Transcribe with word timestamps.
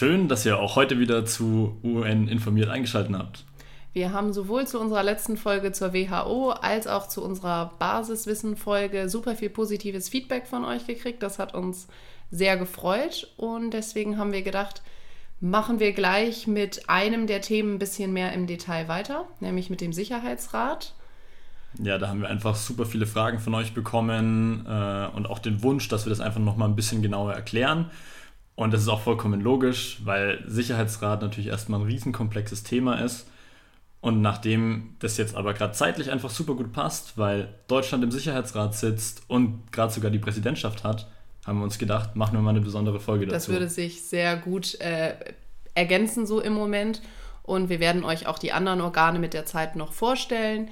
Schön, 0.00 0.28
dass 0.28 0.46
ihr 0.46 0.58
auch 0.58 0.76
heute 0.76 0.98
wieder 0.98 1.26
zu 1.26 1.76
UN 1.84 2.26
informiert 2.26 2.70
eingeschaltet 2.70 3.14
habt. 3.14 3.44
Wir 3.92 4.14
haben 4.14 4.32
sowohl 4.32 4.66
zu 4.66 4.80
unserer 4.80 5.02
letzten 5.02 5.36
Folge 5.36 5.72
zur 5.72 5.92
WHO 5.92 6.52
als 6.52 6.86
auch 6.86 7.06
zu 7.06 7.22
unserer 7.22 7.74
Basiswissen-Folge 7.78 9.10
super 9.10 9.36
viel 9.36 9.50
positives 9.50 10.08
Feedback 10.08 10.46
von 10.46 10.64
euch 10.64 10.86
gekriegt. 10.86 11.22
Das 11.22 11.38
hat 11.38 11.52
uns 11.52 11.86
sehr 12.30 12.56
gefreut 12.56 13.28
und 13.36 13.72
deswegen 13.72 14.16
haben 14.16 14.32
wir 14.32 14.40
gedacht, 14.40 14.80
machen 15.38 15.80
wir 15.80 15.92
gleich 15.92 16.46
mit 16.46 16.88
einem 16.88 17.26
der 17.26 17.42
Themen 17.42 17.74
ein 17.74 17.78
bisschen 17.78 18.14
mehr 18.14 18.32
im 18.32 18.46
Detail 18.46 18.88
weiter, 18.88 19.26
nämlich 19.40 19.68
mit 19.68 19.82
dem 19.82 19.92
Sicherheitsrat. 19.92 20.94
Ja, 21.78 21.98
da 21.98 22.08
haben 22.08 22.22
wir 22.22 22.30
einfach 22.30 22.56
super 22.56 22.86
viele 22.86 23.06
Fragen 23.06 23.38
von 23.38 23.54
euch 23.54 23.74
bekommen 23.74 24.64
äh, 24.66 25.08
und 25.14 25.28
auch 25.28 25.40
den 25.40 25.62
Wunsch, 25.62 25.88
dass 25.88 26.06
wir 26.06 26.10
das 26.10 26.20
einfach 26.20 26.40
nochmal 26.40 26.70
ein 26.70 26.74
bisschen 26.74 27.02
genauer 27.02 27.34
erklären. 27.34 27.90
Und 28.60 28.74
das 28.74 28.82
ist 28.82 28.88
auch 28.88 29.00
vollkommen 29.00 29.40
logisch, 29.40 30.02
weil 30.04 30.44
Sicherheitsrat 30.46 31.22
natürlich 31.22 31.46
erstmal 31.46 31.80
ein 31.80 31.86
riesenkomplexes 31.86 32.62
Thema 32.62 33.02
ist. 33.02 33.26
Und 34.02 34.20
nachdem 34.20 34.96
das 34.98 35.16
jetzt 35.16 35.34
aber 35.34 35.54
gerade 35.54 35.72
zeitlich 35.72 36.10
einfach 36.10 36.28
super 36.28 36.52
gut 36.52 36.70
passt, 36.70 37.16
weil 37.16 37.54
Deutschland 37.68 38.04
im 38.04 38.10
Sicherheitsrat 38.10 38.74
sitzt 38.74 39.22
und 39.28 39.72
gerade 39.72 39.94
sogar 39.94 40.10
die 40.10 40.18
Präsidentschaft 40.18 40.84
hat, 40.84 41.08
haben 41.46 41.56
wir 41.56 41.64
uns 41.64 41.78
gedacht, 41.78 42.16
machen 42.16 42.34
wir 42.34 42.42
mal 42.42 42.50
eine 42.50 42.60
besondere 42.60 43.00
Folge 43.00 43.24
dazu. 43.24 43.34
Das 43.34 43.48
würde 43.48 43.70
sich 43.70 44.02
sehr 44.02 44.36
gut 44.36 44.78
äh, 44.82 45.14
ergänzen 45.72 46.26
so 46.26 46.42
im 46.42 46.52
Moment. 46.52 47.00
Und 47.42 47.70
wir 47.70 47.80
werden 47.80 48.04
euch 48.04 48.26
auch 48.26 48.38
die 48.38 48.52
anderen 48.52 48.82
Organe 48.82 49.20
mit 49.20 49.32
der 49.32 49.46
Zeit 49.46 49.74
noch 49.74 49.94
vorstellen. 49.94 50.68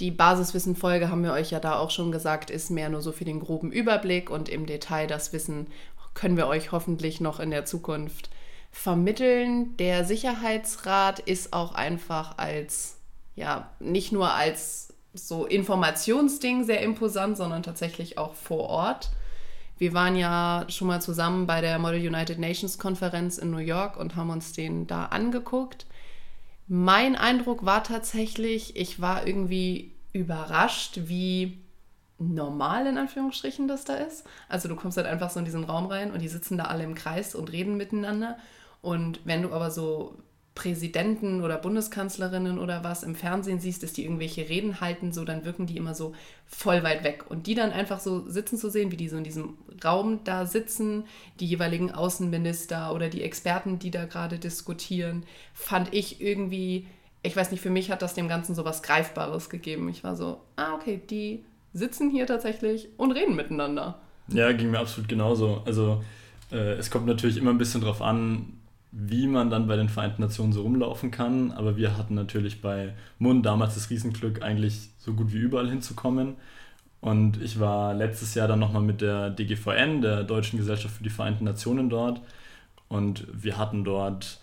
Die 0.00 0.10
Basiswissen-Folge 0.10 1.08
haben 1.08 1.24
wir 1.24 1.32
euch 1.32 1.50
ja 1.50 1.60
da 1.60 1.78
auch 1.78 1.90
schon 1.90 2.12
gesagt, 2.12 2.50
ist 2.50 2.70
mehr 2.70 2.90
nur 2.90 3.00
so 3.00 3.12
für 3.12 3.24
den 3.24 3.40
groben 3.40 3.72
Überblick 3.72 4.28
und 4.28 4.50
im 4.50 4.66
Detail 4.66 5.06
das 5.06 5.32
Wissen 5.32 5.68
können 6.16 6.36
wir 6.36 6.48
euch 6.48 6.72
hoffentlich 6.72 7.20
noch 7.20 7.38
in 7.38 7.50
der 7.50 7.66
Zukunft 7.66 8.30
vermitteln. 8.72 9.76
Der 9.76 10.04
Sicherheitsrat 10.04 11.20
ist 11.20 11.52
auch 11.52 11.74
einfach 11.74 12.38
als, 12.38 12.98
ja, 13.36 13.70
nicht 13.78 14.10
nur 14.10 14.32
als 14.32 14.94
so 15.14 15.46
Informationsding 15.46 16.64
sehr 16.64 16.80
imposant, 16.82 17.36
sondern 17.36 17.62
tatsächlich 17.62 18.18
auch 18.18 18.34
vor 18.34 18.68
Ort. 18.68 19.10
Wir 19.78 19.92
waren 19.92 20.16
ja 20.16 20.64
schon 20.68 20.88
mal 20.88 21.02
zusammen 21.02 21.46
bei 21.46 21.60
der 21.60 21.78
Model 21.78 22.00
United 22.00 22.38
Nations 22.38 22.78
Konferenz 22.78 23.36
in 23.36 23.50
New 23.50 23.58
York 23.58 23.98
und 23.98 24.16
haben 24.16 24.30
uns 24.30 24.52
den 24.52 24.86
da 24.86 25.06
angeguckt. 25.06 25.86
Mein 26.66 27.14
Eindruck 27.14 27.66
war 27.66 27.84
tatsächlich, 27.84 28.74
ich 28.76 29.00
war 29.00 29.26
irgendwie 29.26 29.92
überrascht, 30.14 31.00
wie 31.04 31.58
normal 32.18 32.86
in 32.86 32.98
Anführungsstrichen 32.98 33.68
das 33.68 33.84
da 33.84 33.94
ist. 33.94 34.24
Also 34.48 34.68
du 34.68 34.76
kommst 34.76 34.96
halt 34.96 35.06
einfach 35.06 35.30
so 35.30 35.38
in 35.38 35.44
diesen 35.44 35.64
Raum 35.64 35.86
rein 35.86 36.12
und 36.12 36.22
die 36.22 36.28
sitzen 36.28 36.56
da 36.56 36.64
alle 36.64 36.84
im 36.84 36.94
Kreis 36.94 37.34
und 37.34 37.52
reden 37.52 37.76
miteinander. 37.76 38.38
Und 38.80 39.20
wenn 39.24 39.42
du 39.42 39.52
aber 39.52 39.70
so 39.70 40.16
Präsidenten 40.56 41.42
oder 41.42 41.58
Bundeskanzlerinnen 41.58 42.58
oder 42.58 42.82
was 42.82 43.02
im 43.02 43.14
Fernsehen 43.14 43.60
siehst, 43.60 43.82
dass 43.82 43.92
die 43.92 44.04
irgendwelche 44.04 44.48
Reden 44.48 44.80
halten, 44.80 45.12
so 45.12 45.24
dann 45.24 45.44
wirken 45.44 45.66
die 45.66 45.76
immer 45.76 45.94
so 45.94 46.14
voll 46.46 46.82
weit 46.82 47.04
weg. 47.04 47.26
Und 47.28 47.46
die 47.46 47.54
dann 47.54 47.72
einfach 47.72 48.00
so 48.00 48.26
sitzen 48.28 48.56
zu 48.56 48.70
sehen, 48.70 48.90
wie 48.90 48.96
die 48.96 49.10
so 49.10 49.18
in 49.18 49.24
diesem 49.24 49.58
Raum 49.84 50.20
da 50.24 50.46
sitzen, 50.46 51.04
die 51.40 51.46
jeweiligen 51.46 51.92
Außenminister 51.92 52.94
oder 52.94 53.10
die 53.10 53.22
Experten, 53.22 53.78
die 53.78 53.90
da 53.90 54.06
gerade 54.06 54.38
diskutieren, 54.38 55.24
fand 55.52 55.92
ich 55.92 56.22
irgendwie, 56.22 56.86
ich 57.22 57.36
weiß 57.36 57.50
nicht, 57.50 57.60
für 57.60 57.70
mich 57.70 57.90
hat 57.90 58.00
das 58.00 58.14
dem 58.14 58.26
Ganzen 58.26 58.54
so 58.54 58.64
was 58.64 58.82
Greifbares 58.82 59.50
gegeben. 59.50 59.90
Ich 59.90 60.04
war 60.04 60.16
so, 60.16 60.40
ah, 60.56 60.74
okay, 60.74 61.02
die 61.10 61.44
sitzen 61.76 62.10
hier 62.10 62.26
tatsächlich 62.26 62.88
und 62.96 63.12
reden 63.12 63.36
miteinander. 63.36 64.00
Ja, 64.28 64.52
ging 64.52 64.70
mir 64.70 64.80
absolut 64.80 65.08
genauso. 65.08 65.62
Also 65.66 66.02
äh, 66.50 66.72
es 66.74 66.90
kommt 66.90 67.06
natürlich 67.06 67.36
immer 67.36 67.50
ein 67.50 67.58
bisschen 67.58 67.80
drauf 67.80 68.02
an, 68.02 68.54
wie 68.90 69.26
man 69.26 69.50
dann 69.50 69.66
bei 69.66 69.76
den 69.76 69.88
Vereinten 69.88 70.22
Nationen 70.22 70.52
so 70.52 70.62
rumlaufen 70.62 71.10
kann. 71.10 71.52
Aber 71.52 71.76
wir 71.76 71.96
hatten 71.96 72.14
natürlich 72.14 72.62
bei 72.62 72.94
Mund 73.18 73.44
damals 73.44 73.74
das 73.74 73.90
Riesenglück, 73.90 74.42
eigentlich 74.42 74.88
so 74.98 75.12
gut 75.12 75.32
wie 75.32 75.38
überall 75.38 75.68
hinzukommen. 75.68 76.36
Und 77.00 77.40
ich 77.42 77.60
war 77.60 77.94
letztes 77.94 78.34
Jahr 78.34 78.48
dann 78.48 78.58
nochmal 78.58 78.82
mit 78.82 79.00
der 79.00 79.30
DGVN, 79.30 80.00
der 80.00 80.24
Deutschen 80.24 80.58
Gesellschaft 80.58 80.96
für 80.96 81.04
die 81.04 81.10
Vereinten 81.10 81.44
Nationen 81.44 81.90
dort. 81.90 82.20
Und 82.88 83.26
wir 83.32 83.58
hatten 83.58 83.84
dort 83.84 84.40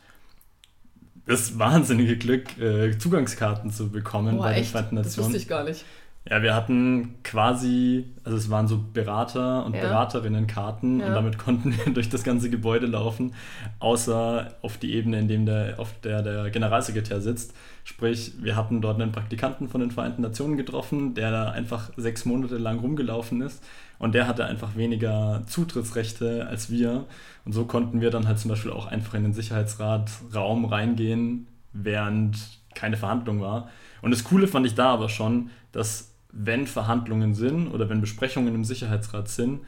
das 1.25 1.57
wahnsinnige 1.57 2.17
Glück, 2.17 2.57
äh, 2.59 2.97
Zugangskarten 2.97 3.71
zu 3.71 3.89
bekommen 3.89 4.37
Boah, 4.37 4.43
bei 4.43 4.55
den 4.55 4.65
Vereinten 4.65 4.95
Nationen. 4.95 5.15
Das 5.15 5.25
wusste 5.25 5.37
ich 5.37 5.47
gar 5.47 5.63
nicht. 5.63 5.83
Ja, 6.29 6.41
wir 6.41 6.55
hatten 6.55 7.15
quasi, 7.23 8.05
also 8.23 8.37
es 8.37 8.49
waren 8.49 8.69
so 8.69 8.79
Berater 8.93 9.65
und 9.65 9.75
ja. 9.75 9.81
Beraterinnenkarten 9.81 11.01
ja. 11.01 11.07
und 11.07 11.13
damit 11.15 11.37
konnten 11.37 11.75
wir 11.75 11.93
durch 11.93 12.09
das 12.09 12.23
ganze 12.23 12.49
Gebäude 12.49 12.87
laufen, 12.87 13.33
außer 13.79 14.55
auf 14.61 14.77
die 14.77 14.93
Ebene, 14.93 15.19
in 15.19 15.27
dem 15.27 15.45
der, 15.45 15.79
auf 15.79 15.93
der 16.01 16.21
der 16.21 16.49
Generalsekretär 16.49 17.19
sitzt. 17.19 17.53
Sprich, 17.83 18.33
wir 18.41 18.55
hatten 18.55 18.79
dort 18.81 19.01
einen 19.01 19.11
Praktikanten 19.11 19.67
von 19.67 19.81
den 19.81 19.91
Vereinten 19.91 20.21
Nationen 20.21 20.55
getroffen, 20.55 21.13
der 21.13 21.29
da 21.31 21.51
einfach 21.51 21.91
sechs 21.97 22.23
Monate 22.23 22.57
lang 22.57 22.79
rumgelaufen 22.79 23.41
ist 23.41 23.61
und 23.99 24.15
der 24.15 24.25
hatte 24.25 24.45
einfach 24.45 24.77
weniger 24.77 25.43
Zutrittsrechte 25.47 26.47
als 26.47 26.69
wir. 26.69 27.05
Und 27.43 27.51
so 27.51 27.65
konnten 27.65 27.99
wir 27.99 28.11
dann 28.11 28.29
halt 28.29 28.39
zum 28.39 28.49
Beispiel 28.49 28.71
auch 28.71 28.85
einfach 28.85 29.15
in 29.15 29.23
den 29.23 29.33
Sicherheitsrat 29.33 30.09
Raum 30.33 30.63
reingehen, 30.63 31.47
während 31.73 32.37
keine 32.75 32.95
Verhandlung 32.95 33.41
war. 33.41 33.69
Und 34.01 34.11
das 34.11 34.23
Coole 34.23 34.47
fand 34.47 34.65
ich 34.65 34.75
da 34.75 34.93
aber 34.93 35.09
schon, 35.09 35.49
dass 35.71 36.12
wenn 36.33 36.67
Verhandlungen 36.67 37.35
sind 37.35 37.67
oder 37.67 37.89
wenn 37.89 38.01
Besprechungen 38.01 38.53
im 38.55 38.63
Sicherheitsrat 38.65 39.29
sind, 39.29 39.61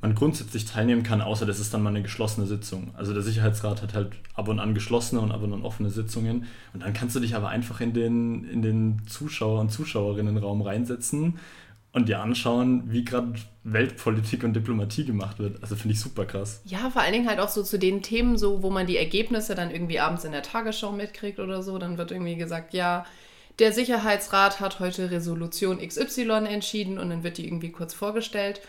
man 0.00 0.14
grundsätzlich 0.14 0.64
teilnehmen 0.64 1.02
kann, 1.02 1.20
außer 1.20 1.46
das 1.46 1.60
ist 1.60 1.72
dann 1.72 1.82
mal 1.82 1.90
eine 1.90 2.02
geschlossene 2.02 2.46
Sitzung. 2.46 2.90
Also 2.96 3.12
der 3.12 3.22
Sicherheitsrat 3.22 3.82
hat 3.82 3.94
halt 3.94 4.12
ab 4.34 4.48
und 4.48 4.58
an 4.58 4.74
geschlossene 4.74 5.20
und 5.20 5.32
ab 5.32 5.42
und 5.42 5.52
an 5.52 5.62
offene 5.62 5.90
Sitzungen. 5.90 6.46
Und 6.74 6.82
dann 6.82 6.92
kannst 6.92 7.16
du 7.16 7.20
dich 7.20 7.34
aber 7.34 7.48
einfach 7.48 7.80
in 7.80 7.92
den, 7.92 8.44
in 8.44 8.62
den 8.62 9.02
Zuschauer- 9.06 9.60
und 9.60 9.70
Zuschauerinnenraum 9.70 10.62
reinsetzen 10.62 11.38
und 11.92 12.08
dir 12.08 12.20
anschauen, 12.20 12.84
wie 12.92 13.04
gerade 13.04 13.34
Weltpolitik 13.64 14.44
und 14.44 14.54
Diplomatie 14.54 15.06
gemacht 15.06 15.38
wird. 15.38 15.62
Also 15.62 15.76
finde 15.76 15.94
ich 15.94 16.00
super 16.00 16.26
krass. 16.26 16.60
Ja, 16.66 16.90
vor 16.90 17.00
allen 17.00 17.14
Dingen 17.14 17.28
halt 17.28 17.40
auch 17.40 17.48
so 17.48 17.62
zu 17.62 17.78
den 17.78 18.02
Themen, 18.02 18.36
so 18.36 18.62
wo 18.62 18.70
man 18.70 18.86
die 18.86 18.98
Ergebnisse 18.98 19.54
dann 19.54 19.70
irgendwie 19.70 19.98
abends 19.98 20.24
in 20.24 20.32
der 20.32 20.42
Tagesschau 20.42 20.92
mitkriegt 20.92 21.40
oder 21.40 21.62
so. 21.62 21.78
Dann 21.78 21.96
wird 21.96 22.10
irgendwie 22.10 22.36
gesagt, 22.36 22.74
ja, 22.74 23.06
der 23.58 23.72
Sicherheitsrat 23.72 24.60
hat 24.60 24.80
heute 24.80 25.10
Resolution 25.10 25.78
XY 25.78 26.46
entschieden 26.48 26.98
und 26.98 27.10
dann 27.10 27.22
wird 27.22 27.38
die 27.38 27.46
irgendwie 27.46 27.72
kurz 27.72 27.94
vorgestellt. 27.94 28.60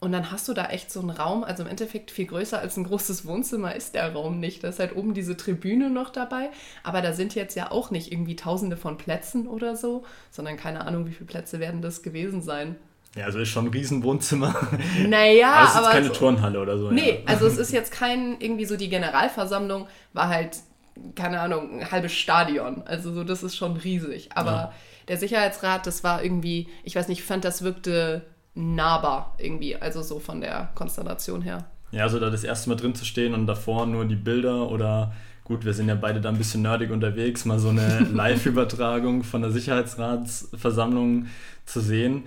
Und 0.00 0.12
dann 0.12 0.30
hast 0.30 0.46
du 0.48 0.52
da 0.52 0.66
echt 0.66 0.90
so 0.92 1.00
einen 1.00 1.08
Raum, 1.08 1.44
also 1.44 1.62
im 1.62 1.68
Endeffekt 1.68 2.10
viel 2.10 2.26
größer 2.26 2.58
als 2.58 2.76
ein 2.76 2.84
großes 2.84 3.24
Wohnzimmer 3.24 3.74
ist 3.74 3.94
der 3.94 4.12
Raum 4.12 4.38
nicht. 4.38 4.62
Da 4.62 4.68
ist 4.68 4.78
halt 4.78 4.94
oben 4.94 5.14
diese 5.14 5.34
Tribüne 5.34 5.88
noch 5.88 6.10
dabei, 6.10 6.50
aber 6.82 7.00
da 7.00 7.14
sind 7.14 7.34
jetzt 7.34 7.54
ja 7.54 7.70
auch 7.70 7.90
nicht 7.90 8.12
irgendwie 8.12 8.36
tausende 8.36 8.76
von 8.76 8.98
Plätzen 8.98 9.46
oder 9.46 9.76
so, 9.76 10.04
sondern 10.30 10.58
keine 10.58 10.86
Ahnung, 10.86 11.06
wie 11.06 11.12
viele 11.12 11.24
Plätze 11.24 11.58
werden 11.58 11.80
das 11.80 12.02
gewesen 12.02 12.42
sein. 12.42 12.76
Ja, 13.16 13.24
also 13.24 13.38
ist 13.38 13.48
schon 13.48 13.66
ein 13.66 13.72
Riesen-Wohnzimmer. 13.72 14.54
Naja, 15.08 15.52
aber 15.52 15.64
es 15.64 15.70
ist 15.70 15.76
aber 15.76 15.90
keine 15.90 16.06
so, 16.08 16.12
Turnhalle 16.12 16.60
oder 16.60 16.76
so. 16.76 16.90
Nee, 16.90 17.10
ja. 17.10 17.16
also 17.26 17.46
es 17.46 17.56
ist 17.56 17.72
jetzt 17.72 17.92
kein, 17.92 18.38
irgendwie 18.40 18.66
so 18.66 18.76
die 18.76 18.90
Generalversammlung 18.90 19.86
war 20.12 20.28
halt 20.28 20.58
keine 21.14 21.40
Ahnung, 21.40 21.80
ein 21.80 21.90
halbes 21.90 22.12
Stadion. 22.12 22.82
Also 22.86 23.12
so, 23.12 23.24
das 23.24 23.42
ist 23.42 23.56
schon 23.56 23.76
riesig. 23.76 24.30
Aber 24.34 24.50
ja. 24.50 24.72
der 25.08 25.16
Sicherheitsrat, 25.16 25.86
das 25.86 26.04
war 26.04 26.22
irgendwie, 26.22 26.68
ich 26.82 26.96
weiß 26.96 27.08
nicht, 27.08 27.20
ich 27.20 27.24
fand, 27.24 27.44
das 27.44 27.62
wirkte 27.62 28.22
nahbar 28.54 29.34
irgendwie, 29.38 29.76
also 29.76 30.02
so 30.02 30.18
von 30.20 30.40
der 30.40 30.70
Konstellation 30.74 31.42
her. 31.42 31.64
Ja, 31.90 32.04
also 32.04 32.18
da 32.18 32.30
das 32.30 32.44
erste 32.44 32.68
Mal 32.68 32.76
drin 32.76 32.94
zu 32.94 33.04
stehen 33.04 33.34
und 33.34 33.46
davor 33.46 33.86
nur 33.86 34.04
die 34.04 34.16
Bilder 34.16 34.70
oder 34.70 35.12
gut, 35.44 35.64
wir 35.64 35.74
sind 35.74 35.88
ja 35.88 35.94
beide 35.94 36.20
da 36.20 36.30
ein 36.30 36.38
bisschen 36.38 36.62
nerdig 36.62 36.90
unterwegs, 36.90 37.44
mal 37.44 37.58
so 37.58 37.68
eine 37.68 37.98
Live-Übertragung 38.12 39.22
von 39.22 39.42
der 39.42 39.50
Sicherheitsratsversammlung 39.50 41.26
zu 41.66 41.80
sehen. 41.80 42.24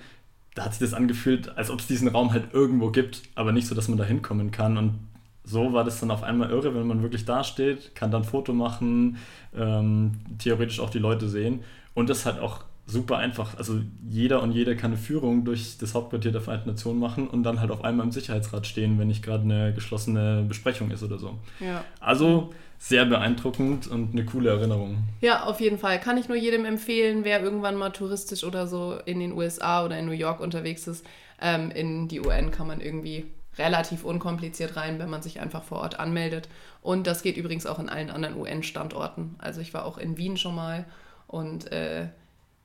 Da 0.56 0.66
hat 0.66 0.74
sich 0.74 0.80
das 0.80 0.94
angefühlt, 0.94 1.56
als 1.58 1.70
ob 1.70 1.80
es 1.80 1.88
diesen 1.88 2.08
Raum 2.08 2.32
halt 2.32 2.54
irgendwo 2.54 2.92
gibt, 2.92 3.24
aber 3.36 3.52
nicht 3.52 3.68
so, 3.68 3.76
dass 3.76 3.88
man 3.88 3.98
da 3.98 4.04
hinkommen 4.04 4.52
kann. 4.52 4.78
Und 4.78 5.00
so 5.48 5.74
war 5.74 5.84
das 5.84 6.00
dann 6.00 6.12
auf 6.12 6.24
einmal 6.24 6.50
irre, 6.50 6.76
wenn 6.76 6.86
man 6.86 7.02
wirklich 7.02 7.26
da 7.26 7.44
steht, 7.44 7.96
kann 7.96 8.12
dann 8.12 8.24
Foto 8.24 8.54
machen, 8.54 9.18
ähm, 9.56 10.12
theoretisch 10.40 10.80
auch 10.80 10.90
die 10.90 11.00
Leute 11.00 11.30
sehen. 11.30 11.64
Und 11.94 12.10
das 12.10 12.26
halt 12.26 12.40
auch 12.40 12.66
super 12.86 13.18
einfach. 13.18 13.58
Also 13.58 13.82
jeder 14.08 14.42
und 14.42 14.52
jede 14.52 14.76
kann 14.76 14.92
eine 14.92 15.00
Führung 15.00 15.46
durch 15.46 15.78
das 15.78 15.94
Hauptquartier 15.94 16.32
der 16.32 16.42
Vereinten 16.42 16.70
Nationen 16.70 17.00
machen 17.00 17.28
und 17.28 17.44
dann 17.44 17.60
halt 17.60 17.72
auf 17.72 17.84
einmal 17.84 18.06
im 18.06 18.12
Sicherheitsrat 18.12 18.68
stehen, 18.68 19.00
wenn 19.00 19.08
nicht 19.08 19.24
gerade 19.24 19.44
eine 19.44 19.74
geschlossene 19.74 20.46
Besprechung 20.48 20.92
ist 20.92 21.04
oder 21.04 21.18
so. 21.18 21.38
Ja. 21.60 21.84
Also 22.00 22.54
sehr 22.78 23.06
beeindruckend 23.06 23.88
und 23.88 24.14
eine 24.14 24.26
coole 24.26 24.50
Erinnerung. 24.50 24.98
Ja, 25.22 25.44
auf 25.44 25.60
jeden 25.60 25.80
Fall. 25.80 26.00
Kann 26.00 26.18
ich 26.18 26.28
nur 26.28 26.38
jedem 26.38 26.66
empfehlen, 26.66 27.24
wer 27.24 27.42
irgendwann 27.42 27.76
mal 27.76 27.90
touristisch 27.90 28.44
oder 28.44 28.68
so 28.68 28.98
in 29.06 29.20
den 29.20 29.32
USA 29.32 29.84
oder 29.84 29.98
in 29.98 30.06
New 30.06 30.12
York 30.12 30.40
unterwegs 30.40 30.88
ist. 30.88 31.06
Ähm, 31.42 31.72
in 31.72 32.08
die 32.08 32.20
UN 32.20 32.52
kann 32.52 32.68
man 32.68 32.80
irgendwie 32.80 33.26
relativ 33.58 34.04
unkompliziert 34.04 34.76
rein, 34.76 35.00
wenn 35.00 35.10
man 35.10 35.22
sich 35.22 35.40
einfach 35.40 35.64
vor 35.64 35.80
Ort 35.80 36.00
anmeldet. 36.00 36.50
Und 36.82 37.08
das 37.08 37.22
geht 37.22 37.38
übrigens 37.38 37.66
auch 37.66 37.80
in 37.80 37.90
allen 37.90 38.10
anderen 38.10 38.38
UN-Standorten. 38.38 39.36
Also 39.40 39.62
ich 39.62 39.74
war 39.74 39.86
auch 39.86 39.98
in 39.98 40.18
Wien 40.18 40.38
schon 40.38 40.56
mal 40.56 40.86
und 41.28 41.72
äh, 41.72 42.08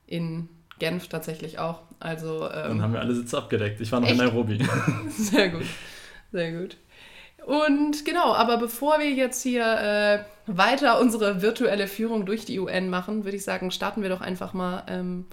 in 0.07 0.49
Genf 0.79 1.07
tatsächlich 1.07 1.59
auch. 1.59 1.81
Also, 1.99 2.49
ähm, 2.49 2.69
Dann 2.69 2.81
haben 2.81 2.93
wir 2.93 2.99
alle 2.99 3.15
Sitze 3.15 3.37
abgedeckt. 3.37 3.79
Ich 3.81 3.91
war 3.91 3.99
noch 3.99 4.07
echt? 4.07 4.19
in 4.19 4.25
Nairobi. 4.25 4.59
Sehr 5.09 5.49
gut, 5.49 5.65
sehr 6.31 6.51
gut. 6.51 6.77
Und 7.45 8.05
genau, 8.05 8.33
aber 8.33 8.57
bevor 8.57 8.99
wir 8.99 9.11
jetzt 9.11 9.43
hier 9.43 9.65
äh, 9.65 10.19
weiter 10.47 10.99
unsere 10.99 11.41
virtuelle 11.41 11.87
Führung 11.87 12.25
durch 12.25 12.45
die 12.45 12.59
UN 12.59 12.89
machen, 12.89 13.25
würde 13.25 13.37
ich 13.37 13.43
sagen, 13.43 13.69
starten 13.71 14.01
wir 14.01 14.09
doch 14.09 14.21
einfach 14.21 14.53
mal 14.53 14.83
ähm, 14.87 15.25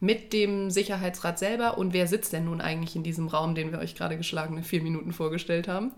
mit 0.00 0.32
dem 0.32 0.70
Sicherheitsrat 0.70 1.38
selber. 1.38 1.78
Und 1.78 1.92
wer 1.92 2.06
sitzt 2.06 2.32
denn 2.32 2.44
nun 2.44 2.60
eigentlich 2.60 2.96
in 2.96 3.02
diesem 3.02 3.28
Raum, 3.28 3.54
den 3.54 3.72
wir 3.72 3.78
euch 3.78 3.94
gerade 3.94 4.16
geschlagene 4.16 4.62
vier 4.62 4.82
Minuten 4.82 5.12
vorgestellt 5.12 5.68
haben? 5.68 5.92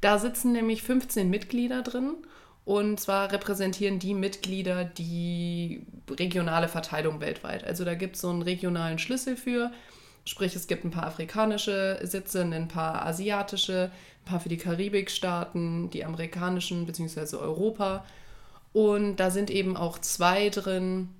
Da 0.00 0.18
sitzen 0.18 0.52
nämlich 0.52 0.82
15 0.82 1.28
Mitglieder 1.28 1.82
drin. 1.82 2.14
Und 2.64 2.98
zwar 2.98 3.30
repräsentieren 3.30 4.00
die 4.00 4.14
Mitglieder 4.14 4.84
die 4.84 5.86
regionale 6.10 6.68
Verteilung 6.68 7.20
weltweit. 7.20 7.64
Also 7.64 7.84
da 7.84 7.94
gibt 7.94 8.16
es 8.16 8.22
so 8.22 8.30
einen 8.30 8.42
regionalen 8.42 8.98
Schlüssel 8.98 9.36
für. 9.36 9.70
Sprich, 10.24 10.56
es 10.56 10.66
gibt 10.66 10.84
ein 10.84 10.90
paar 10.90 11.06
afrikanische 11.06 12.00
Sitze, 12.02 12.42
ein 12.42 12.66
paar 12.66 13.06
asiatische, 13.06 13.92
ein 13.92 14.24
paar 14.24 14.40
für 14.40 14.48
die 14.48 14.56
Karibikstaaten, 14.56 15.90
die 15.90 16.04
amerikanischen 16.04 16.86
bzw. 16.86 17.36
Europa. 17.36 18.04
Und 18.72 19.16
da 19.16 19.30
sind 19.30 19.48
eben 19.50 19.76
auch 19.76 20.00
zwei 20.00 20.48
drin. 20.48 21.10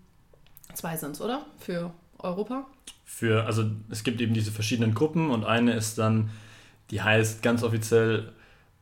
Zwei 0.75 0.97
sind 0.97 1.13
es, 1.13 1.21
oder? 1.21 1.47
Für 1.59 1.93
Europa? 2.19 2.67
Für, 3.05 3.45
also 3.47 3.65
es 3.91 4.05
gibt 4.05 4.21
eben 4.21 4.35
diese 4.35 4.51
verschiedenen 4.51 4.95
Gruppen 4.95 5.31
und 5.31 5.45
eine 5.45 5.73
ist 5.75 5.99
dann, 5.99 6.31
die 6.91 7.03
heißt 7.03 7.43
ganz 7.43 7.63
offiziell 7.63 8.33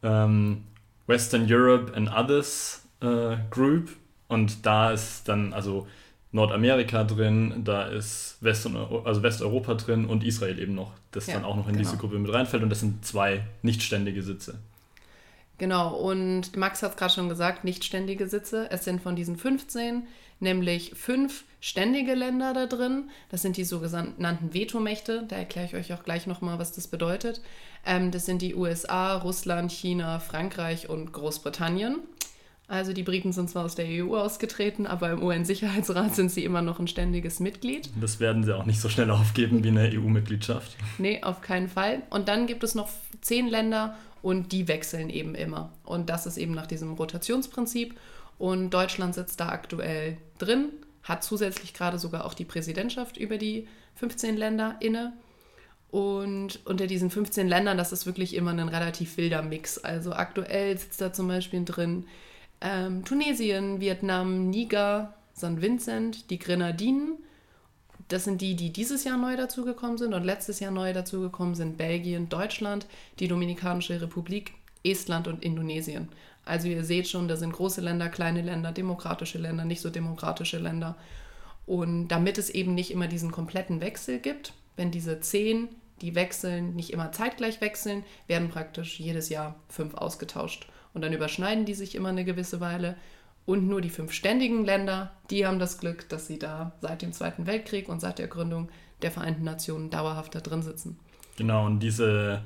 ähm, 0.03 0.65
Western 1.07 1.47
Europe 1.49 1.95
and 1.95 2.11
Others 2.11 2.83
äh, 3.01 3.37
Group. 3.51 3.91
Und 4.29 4.65
da 4.67 4.91
ist 4.91 5.29
dann, 5.29 5.53
also 5.53 5.87
Nordamerika 6.33 7.05
drin, 7.05 7.63
da 7.65 7.85
ist 7.85 8.39
West 8.41 8.69
also 9.05 9.23
Westeuropa 9.23 9.75
drin 9.75 10.07
und 10.07 10.25
Israel 10.25 10.59
eben 10.59 10.75
noch, 10.75 10.93
das 11.13 11.29
ja, 11.29 11.35
dann 11.35 11.45
auch 11.45 11.55
noch 11.57 11.69
in 11.69 11.75
genau. 11.75 11.85
diese 11.89 11.97
Gruppe 11.97 12.19
mit 12.19 12.33
reinfällt 12.33 12.63
und 12.63 12.71
das 12.71 12.81
sind 12.81 13.05
zwei 13.05 13.45
nichtständige 13.63 14.23
Sitze. 14.23 14.59
Genau, 15.59 15.95
und 15.95 16.57
Max 16.57 16.83
hat 16.83 16.93
es 16.93 16.97
gerade 16.97 17.15
schon 17.15 17.29
gesagt, 17.29 17.63
nichtständige 17.63 18.27
Sitze. 18.27 18.69
Es 18.73 18.85
sind 18.85 19.01
von 19.01 19.15
diesen 19.15 19.37
15 19.37 20.09
nämlich 20.45 20.93
fünf 20.95 21.45
ständige 21.61 22.15
Länder 22.15 22.55
da 22.55 22.67
drin. 22.67 23.11
Das 23.31 23.43
sind 23.43 23.57
die 23.57 23.65
sogenannten 23.65 24.55
Vetomächte. 24.55 25.25
Da 25.27 25.37
erkläre 25.37 25.67
ich 25.67 25.75
euch 25.75 25.93
auch 25.93 26.05
gleich 26.05 26.29
nochmal, 26.29 26.61
was 26.61 26.73
das 26.73 26.87
bedeutet. 26.87 27.41
Ähm, 27.85 28.13
das 28.13 28.27
sind 28.27 28.43
die 28.43 28.55
USA, 28.55 29.17
Russland, 29.17 29.73
China, 29.73 30.21
Frankreich 30.21 30.89
und 30.89 31.13
Großbritannien. 31.13 31.97
Also 32.67 32.95
die 32.95 33.03
Briten 33.03 33.33
sind 33.33 33.51
zwar 33.51 33.65
aus 33.67 33.75
der 33.75 33.87
EU 33.87 34.17
ausgetreten, 34.17 34.87
aber 34.87 35.11
im 35.11 35.23
UN-Sicherheitsrat 35.23 36.15
sind 36.15 36.31
sie 36.31 36.45
immer 36.45 36.63
noch 36.63 36.79
ein 36.79 36.89
ständiges 36.89 37.41
Mitglied. 37.41 37.91
Das 38.01 38.21
werden 38.21 38.43
sie 38.43 38.57
auch 38.57 38.65
nicht 38.65 38.81
so 38.81 38.89
schnell 38.89 39.11
aufgeben 39.11 39.63
wie 39.65 39.69
eine 39.69 39.91
EU-Mitgliedschaft. 39.93 40.77
Nee, 40.99 41.23
auf 41.23 41.43
keinen 41.43 41.69
Fall. 41.69 42.03
Und 42.09 42.29
dann 42.29 42.47
gibt 42.47 42.65
es 42.65 42.75
noch 42.75 42.89
zehn 43.21 43.49
Länder 43.49 43.97
und 44.23 44.53
die 44.53 44.67
wechseln 44.69 45.11
eben 45.11 45.35
immer. 45.35 45.73
Und 45.85 46.09
das 46.09 46.25
ist 46.25 46.39
eben 46.39 46.55
nach 46.55 46.67
diesem 46.67 46.95
Rotationsprinzip. 46.95 47.95
Und 48.39 48.71
Deutschland 48.71 49.15
sitzt 49.15 49.41
da 49.41 49.49
aktuell 49.49 50.17
drin, 50.39 50.71
hat 51.03 51.23
zusätzlich 51.23 51.75
gerade 51.75 51.99
sogar 51.99 52.25
auch 52.25 52.35
die 52.35 52.45
Präsidentschaft 52.45 53.17
über 53.17 53.39
die 53.39 53.69
15 53.95 54.37
Länder 54.37 54.77
inne. 54.81 55.13
Und 55.91 56.61
unter 56.67 56.89
diesen 56.89 57.11
15 57.11 57.47
Ländern, 57.47 57.79
das 57.79 57.93
ist 57.93 58.05
wirklich 58.05 58.35
immer 58.35 58.51
ein 58.51 58.69
relativ 58.69 59.17
wilder 59.17 59.43
Mix. 59.43 59.79
Also 59.79 60.13
aktuell 60.13 60.77
sitzt 60.77 61.01
da 61.01 61.13
zum 61.13 61.29
Beispiel 61.29 61.65
drin 61.65 62.07
ähm, 62.61 63.05
Tunesien, 63.05 63.81
Vietnam, 63.81 64.51
Niger, 64.51 65.15
St. 65.37 65.61
Vincent, 65.61 66.31
die 66.31 66.39
Grenadinen. 66.39 67.19
Das 68.09 68.25
sind 68.25 68.41
die, 68.41 68.57
die 68.57 68.73
dieses 68.73 69.05
Jahr 69.05 69.17
neu 69.17 69.37
dazugekommen 69.37 69.97
sind 69.97 70.15
und 70.15 70.25
letztes 70.25 70.61
Jahr 70.61 70.73
neu 70.73 70.93
dazugekommen 70.93 71.55
sind 71.55 71.79
Belgien, 71.79 72.29
Deutschland, 72.29 72.87
die 73.19 73.29
Dominikanische 73.29 74.01
Republik, 74.01 74.55
Estland 74.83 75.29
und 75.29 75.43
Indonesien. 75.43 76.09
Also 76.45 76.69
ihr 76.69 76.85
seht 76.85 77.09
schon, 77.09 77.29
da 77.29 77.37
sind 77.37 77.53
große 77.53 77.81
Länder, 77.81 78.09
kleine 78.09 78.43
Länder, 78.43 78.73
demokratische 78.73 79.39
Länder, 79.39 79.65
nicht 79.65 79.81
so 79.81 79.91
demokratische 79.91 80.59
Länder. 80.59 80.97
Und 81.67 82.09
damit 82.09 82.39
es 82.39 82.51
eben 82.51 82.75
nicht 82.75 82.91
immer 82.91 83.07
diesen 83.07 83.31
kompletten 83.31 83.81
Wechsel 83.81 84.19
gibt, 84.19 84.53
wenn 84.77 84.91
diese 84.91 85.21
zehn, 85.21 85.69
die 86.01 86.15
wechseln, 86.15 86.75
nicht 86.75 86.93
immer 86.93 87.13
zeitgleich 87.13 87.61
wechseln, 87.61 88.05
werden 88.27 88.51
praktisch 88.51 89.01
jedes 89.01 89.29
Jahr 89.29 89.55
fünf 89.69 89.95
ausgetauscht 89.95 90.67
und 90.93 91.03
dann 91.03 91.13
überschneiden 91.13 91.65
die 91.65 91.75
sich 91.75 91.95
immer 91.95 92.11
eine 92.11 92.25
gewisse 92.25 92.61
Weile. 92.61 92.97
Und 93.47 93.69
nur 93.69 93.83
die 93.83 93.91
fünf 93.91 94.13
ständigen 94.13 94.65
Länder, 94.65 95.13
die 95.29 95.47
haben 95.47 95.59
das 95.59 95.79
Glück, 95.79 96.09
dass 96.09 96.27
sie 96.27 96.39
da 96.39 96.73
seit 96.81 97.03
dem 97.03 97.13
Zweiten 97.13 97.47
Weltkrieg 97.47 97.91
und 97.91 98.01
seit 98.01 98.19
der 98.19 98.29
Gründung 98.29 98.71
der 99.03 99.11
Vereinten 99.11 99.45
Nationen 99.45 99.91
dauerhaft 99.91 100.35
da 100.35 100.41
drin 100.41 100.63
sitzen. 100.63 100.99
Genau, 101.37 101.67
und 101.67 101.81
diese 101.81 102.43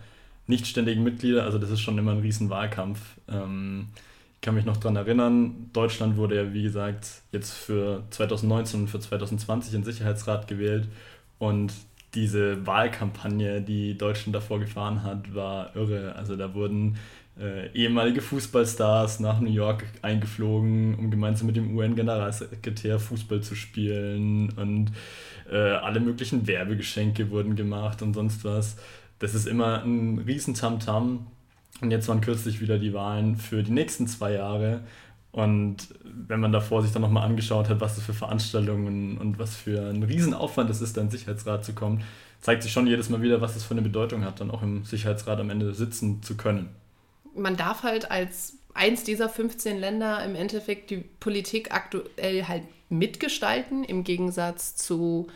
nichtständigen 0.48 1.04
Mitglieder, 1.04 1.44
also 1.44 1.58
das 1.58 1.70
ist 1.70 1.80
schon 1.80 1.98
immer 1.98 2.12
ein 2.12 2.20
Riesenwahlkampf. 2.20 3.00
Ähm, 3.28 3.88
ich 4.34 4.40
kann 4.40 4.54
mich 4.54 4.64
noch 4.64 4.76
daran 4.76 4.96
erinnern, 4.96 5.70
Deutschland 5.72 6.16
wurde 6.16 6.36
ja, 6.36 6.52
wie 6.52 6.62
gesagt, 6.62 7.22
jetzt 7.32 7.52
für 7.52 8.04
2019 8.10 8.82
und 8.82 8.88
für 8.88 9.00
2020 9.00 9.74
in 9.74 9.84
Sicherheitsrat 9.84 10.46
gewählt. 10.48 10.88
Und 11.38 11.72
diese 12.14 12.66
Wahlkampagne, 12.66 13.60
die 13.60 13.98
Deutschland 13.98 14.34
davor 14.34 14.60
gefahren 14.60 15.02
hat, 15.02 15.34
war 15.34 15.74
irre. 15.76 16.14
Also 16.16 16.36
da 16.36 16.54
wurden 16.54 16.96
äh, 17.38 17.70
ehemalige 17.72 18.20
Fußballstars 18.20 19.20
nach 19.20 19.40
New 19.40 19.50
York 19.50 19.84
eingeflogen, 20.02 20.94
um 20.94 21.10
gemeinsam 21.10 21.46
mit 21.46 21.56
dem 21.56 21.76
UN-Generalsekretär 21.76 22.98
Fußball 22.98 23.42
zu 23.42 23.54
spielen 23.54 24.50
und 24.50 24.92
äh, 25.50 25.56
alle 25.56 26.00
möglichen 26.00 26.46
Werbegeschenke 26.46 27.30
wurden 27.30 27.56
gemacht 27.56 28.02
und 28.02 28.14
sonst 28.14 28.44
was. 28.44 28.76
Das 29.18 29.34
ist 29.34 29.46
immer 29.46 29.82
ein 29.84 30.18
riesen 30.18 30.54
Tamtam. 30.54 31.26
Und 31.80 31.90
jetzt 31.90 32.08
waren 32.08 32.20
kürzlich 32.20 32.60
wieder 32.60 32.78
die 32.78 32.92
Wahlen 32.92 33.36
für 33.36 33.62
die 33.62 33.72
nächsten 33.72 34.06
zwei 34.06 34.32
Jahre. 34.32 34.80
Und 35.30 35.88
wenn 36.02 36.40
man 36.40 36.52
davor 36.52 36.82
sich 36.82 36.92
dann 36.92 37.02
nochmal 37.02 37.24
angeschaut 37.24 37.68
hat, 37.68 37.80
was 37.80 37.94
das 37.94 38.04
für 38.04 38.14
Veranstaltungen 38.14 39.18
und 39.18 39.38
was 39.38 39.54
für 39.54 39.90
ein 39.90 40.02
Riesenaufwand 40.02 40.70
es 40.70 40.80
ist, 40.80 40.96
da 40.96 41.02
in 41.02 41.08
den 41.08 41.12
Sicherheitsrat 41.12 41.64
zu 41.64 41.74
kommen, 41.74 42.02
zeigt 42.40 42.62
sich 42.62 42.72
schon 42.72 42.86
jedes 42.86 43.10
Mal 43.10 43.22
wieder, 43.22 43.40
was 43.40 43.54
das 43.54 43.64
für 43.64 43.74
eine 43.74 43.82
Bedeutung 43.82 44.24
hat, 44.24 44.40
dann 44.40 44.50
auch 44.50 44.62
im 44.62 44.84
Sicherheitsrat 44.84 45.38
am 45.38 45.50
Ende 45.50 45.74
sitzen 45.74 46.22
zu 46.22 46.36
können 46.36 46.70
man 47.38 47.56
darf 47.56 47.82
halt 47.82 48.10
als 48.10 48.54
eins 48.74 49.04
dieser 49.04 49.28
15 49.28 49.78
Länder 49.78 50.22
im 50.24 50.34
Endeffekt 50.34 50.90
die 50.90 50.98
Politik 50.98 51.72
aktuell 51.72 52.46
halt 52.46 52.64
mitgestalten, 52.88 53.84
im 53.84 54.04
Gegensatz 54.04 54.76
zu 54.76 55.28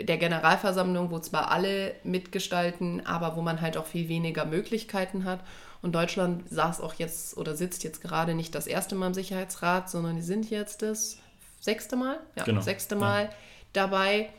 der 0.00 0.18
Generalversammlung, 0.18 1.10
wo 1.10 1.18
zwar 1.18 1.50
alle 1.50 1.94
mitgestalten, 2.04 3.04
aber 3.06 3.36
wo 3.36 3.42
man 3.42 3.60
halt 3.60 3.76
auch 3.76 3.86
viel 3.86 4.08
weniger 4.08 4.44
Möglichkeiten 4.44 5.24
hat. 5.24 5.40
Und 5.82 5.94
Deutschland 5.94 6.48
saß 6.48 6.80
auch 6.80 6.94
jetzt 6.94 7.36
oder 7.36 7.54
sitzt 7.54 7.84
jetzt 7.84 8.00
gerade 8.00 8.34
nicht 8.34 8.54
das 8.54 8.66
erste 8.66 8.94
Mal 8.94 9.08
im 9.08 9.14
Sicherheitsrat, 9.14 9.90
sondern 9.90 10.16
die 10.16 10.22
sind 10.22 10.50
jetzt 10.50 10.82
das 10.82 11.18
sechste 11.60 11.96
Mal, 11.96 12.18
ja, 12.36 12.44
genau. 12.44 12.60
sechste 12.60 12.96
Mal 12.96 13.24
ja. 13.24 13.30
dabei. 13.72 14.30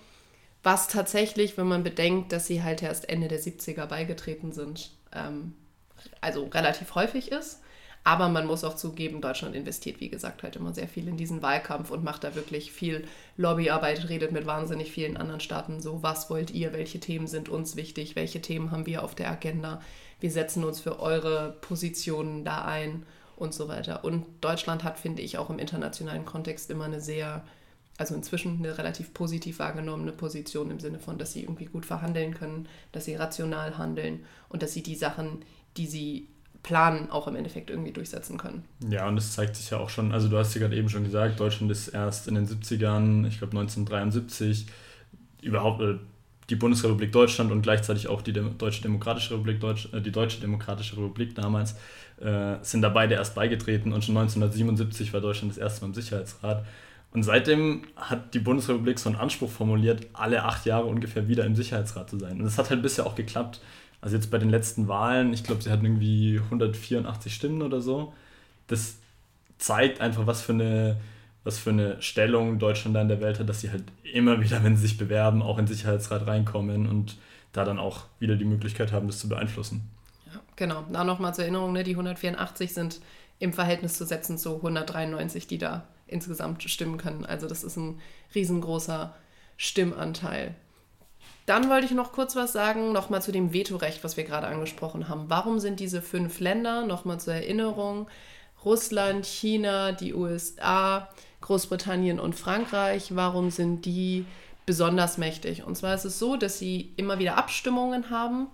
Was 0.63 0.89
tatsächlich, 0.89 1.57
wenn 1.57 1.67
man 1.67 1.84
bedenkt, 1.84 2.34
dass 2.34 2.48
sie 2.48 2.63
halt 2.63 2.84
erst 2.84 3.07
Ende 3.07 3.29
der 3.29 3.39
70er 3.39 3.86
beigetreten 3.86 4.51
sind, 4.51 4.91
ähm, 5.13 5.53
also 6.19 6.45
relativ 6.48 6.95
häufig 6.95 7.31
ist. 7.31 7.62
Aber 8.03 8.29
man 8.29 8.48
muss 8.48 8.63
auch 8.63 8.75
zugeben, 8.75 9.22
Deutschland 9.22 9.56
investiert, 9.56 10.00
wie 10.00 10.10
gesagt, 10.10 10.44
halt 10.44 10.56
immer 10.56 10.74
sehr 10.74 10.88
viel 10.88 11.08
in 11.08 11.18
diesen 11.18 11.41
Wahlkampf 11.41 11.91
und 11.91 12.03
macht 12.03 12.24
da 12.24 12.34
wirklich 12.34 12.72
viel 12.72 13.06
Lobbyarbeit, 13.38 14.08
redet 14.10 14.32
mit 14.32 14.46
wahnsinnig 14.46 14.91
vielen 14.91 15.18
anderen 15.18 15.41
Staaten 15.41 15.82
so, 15.82 16.01
was 16.01 16.29
wollt 16.29 16.51
ihr, 16.51 16.74
welche 16.74 17.00
Themen 17.00 17.27
sind 17.27 17.50
uns 17.50 17.75
wichtig, 17.75 18.15
welche 18.15 18.41
Themen 18.41 18.72
haben 18.72 18.86
wir 18.86 19.03
auf 19.03 19.15
der 19.15 19.29
Agenda, 19.29 19.82
wir 20.20 20.32
setzen 20.32 20.63
uns 20.63 20.79
für 20.79 21.00
eure 21.00 21.58
Positionen 21.62 22.44
da 22.44 22.65
ein 22.65 23.06
und 23.36 23.53
so 23.53 23.68
weiter. 23.68 24.03
Und 24.03 24.25
Deutschland 24.41 24.84
hat, 24.84 25.00
finde 25.00 25.22
ich, 25.22 25.38
auch 25.38 25.50
im 25.50 25.60
internationalen 25.60 26.25
Kontext 26.25 26.70
immer 26.70 26.86
eine 26.86 27.00
sehr, 27.01 27.44
also 27.98 28.15
inzwischen 28.15 28.58
eine 28.58 28.77
relativ 28.77 29.13
positiv 29.13 29.60
wahrgenommene 29.60 30.12
Position 30.12 30.72
im 30.72 30.79
Sinne 30.79 31.00
von, 31.00 31.18
dass 31.18 31.34
sie 31.34 31.44
irgendwie 31.44 31.65
gut 31.65 31.86
verhandeln 31.86 32.34
können, 32.34 32.68
dass 32.91 33.06
sie 33.06 33.15
rational 33.15 33.77
handeln 33.77 34.25
und 34.50 34.62
dass 34.62 34.74
sie 34.74 34.84
die 34.84 34.96
Sachen, 34.96 35.46
die 35.77 35.88
sie 35.88 36.27
planen, 36.63 37.10
auch 37.10 37.28
im 37.28 37.36
Endeffekt 37.36 37.70
irgendwie 37.70 37.92
durchsetzen 37.92 38.38
können. 38.38 38.63
Ja, 38.89 39.08
und 39.08 39.16
das 39.16 39.34
zeigt 39.34 39.56
sich 39.56 39.70
ja 39.70 39.78
auch 39.78 39.89
schon, 39.89 40.12
also 40.12 40.28
du 40.28 40.38
hast 40.38 40.54
ja 40.56 40.62
gerade 40.62 40.75
eben 40.75 40.89
schon 40.89 41.04
gesagt, 41.04 41.39
Deutschland 41.39 41.72
ist 41.72 41.89
erst 41.89 42.28
in 42.28 42.36
den 42.36 42.48
70ern, 42.48 43.28
ich 43.28 43.38
glaube 43.38 43.58
1973, 43.58 44.68
überhaupt 45.42 45.82
äh, 45.82 45.96
die 46.50 46.56
Bundesrepublik 46.56 47.12
Deutschland 47.12 47.51
und 47.51 47.62
gleichzeitig 47.62 48.08
auch 48.08 48.22
die 48.22 48.34
Deutsche 48.34 48.82
Demokratische 48.82 49.36
Republik, 49.36 49.60
Deutsch, 49.60 49.89
äh, 49.94 50.01
die 50.01 50.12
Deutsche 50.12 50.42
Demokratische 50.42 50.98
Republik 50.98 51.36
damals, 51.36 51.75
äh, 52.20 52.56
sind 52.62 52.82
da 52.82 52.89
beide 52.89 53.16
erst 53.16 53.36
beigetreten 53.36 53.94
und 53.94 54.04
schon 54.04 54.18
1977 54.18 55.13
war 55.13 55.22
Deutschland 55.22 55.51
das 55.54 55.58
erste 55.58 55.82
Mal 55.82 55.88
im 55.88 55.94
Sicherheitsrat. 55.94 56.66
Und 57.12 57.24
seitdem 57.24 57.84
hat 57.96 58.34
die 58.34 58.39
Bundesrepublik 58.39 59.00
so 59.00 59.10
einen 59.10 59.18
Anspruch 59.18 59.50
formuliert, 59.50 60.06
alle 60.13 60.44
acht 60.44 60.66
Jahre 60.66 60.86
ungefähr 60.86 61.28
wieder 61.28 61.44
im 61.46 61.56
Sicherheitsrat 61.56 62.10
zu 62.10 62.20
sein. 62.20 62.38
Und 62.38 62.44
das 62.44 62.58
hat 62.58 62.70
halt 62.70 62.84
bisher 62.84 63.08
auch 63.08 63.16
geklappt. 63.16 63.62
Also 64.01 64.15
jetzt 64.15 64.32
bei 64.32 64.38
den 64.38 64.50
letzten 64.50 64.88
Wahlen, 64.88 65.34
ich 65.34 65.44
glaube, 65.44 65.62
sie 65.62 65.70
hatten 65.72 65.86
irgendwie 65.86 66.39
184 66.39 67.34
Stimmen 67.34 67.62
oder 67.62 67.82
so. 67.82 68.13
Das 68.68 68.98
zeigt 69.58 70.00
einfach, 70.01 70.25
was 70.25 70.41
für 70.41 70.53
eine, 70.53 70.98
was 71.44 71.58
für 71.58 71.72
eine 71.72 72.01
Stellung 72.01 72.60
Deutschland 72.60 72.96
da 72.96 73.01
in 73.01 73.10
der 73.10 73.22
Welt 73.22 73.39
hat, 73.39 73.50
dass 73.50 73.62
sie 73.62 73.72
halt 73.72 73.84
immer 74.03 74.41
wieder, 74.41 74.63
wenn 74.63 74.75
sie 74.75 74.84
sich 74.84 74.98
bewerben, 74.98 75.41
auch 75.41 75.58
in 75.58 75.65
den 75.65 75.75
Sicherheitsrat 75.75 76.27
reinkommen 76.27 76.88
und 76.88 77.18
da 77.51 77.65
dann 77.65 77.79
auch 77.79 78.06
wieder 78.20 78.36
die 78.36 78.46
Möglichkeit 78.46 78.91
haben, 78.91 79.08
das 79.08 79.20
zu 79.20 79.27
beeinflussen. 79.27 79.89
Ja, 80.27 80.39
Genau, 80.56 80.84
da 80.91 81.03
nochmal 81.03 81.34
zur 81.34 81.44
Erinnerung, 81.46 81.74
ne, 81.74 81.84
die 81.84 81.91
184 81.91 82.74
sind 82.74 83.01
im 83.39 83.53
Verhältnis 83.53 83.98
zu 83.98 84.06
setzen 84.06 84.38
zu 84.38 84.58
193, 84.58 85.48
die 85.48 85.58
da 85.58 85.88
insgesamt 86.08 86.63
stimmen 86.70 86.98
können. 86.98 87.25
Also 87.25 87.48
das 87.48 87.63
ist 87.63 87.77
ein 87.77 88.00
riesengroßer 88.36 89.15
Stimmanteil. 89.58 90.56
Dann 91.50 91.68
wollte 91.68 91.88
ich 91.88 91.94
noch 91.94 92.12
kurz 92.12 92.36
was 92.36 92.53
sagen, 92.53 92.91
nochmal 92.91 93.24
zu 93.24 93.32
dem 93.32 93.53
Vetorecht, 93.53 94.03
was 94.03 94.18
wir 94.18 94.24
gerade 94.24 94.46
angesprochen 94.46 95.10
haben. 95.10 95.25
Warum 95.29 95.60
sind 95.60 95.79
diese 95.79 96.03
fünf 96.03 96.39
Länder, 96.39 96.86
nochmal 96.86 97.20
zur 97.20 97.34
Erinnerung, 97.34 98.08
Russland, 98.63 99.25
China, 99.25 99.91
die 99.91 100.13
USA, 100.13 101.10
Großbritannien 101.41 102.20
und 102.20 102.36
Frankreich, 102.36 103.15
warum 103.15 103.50
sind 103.50 103.86
die 103.86 104.27
besonders 104.68 105.18
mächtig? 105.18 105.63
Und 105.63 105.75
zwar 105.75 105.96
ist 105.96 106.06
es 106.06 106.20
so, 106.20 106.36
dass 106.36 106.60
sie 106.60 106.94
immer 106.98 107.18
wieder 107.18 107.36
Abstimmungen 107.36 108.12
haben 108.12 108.46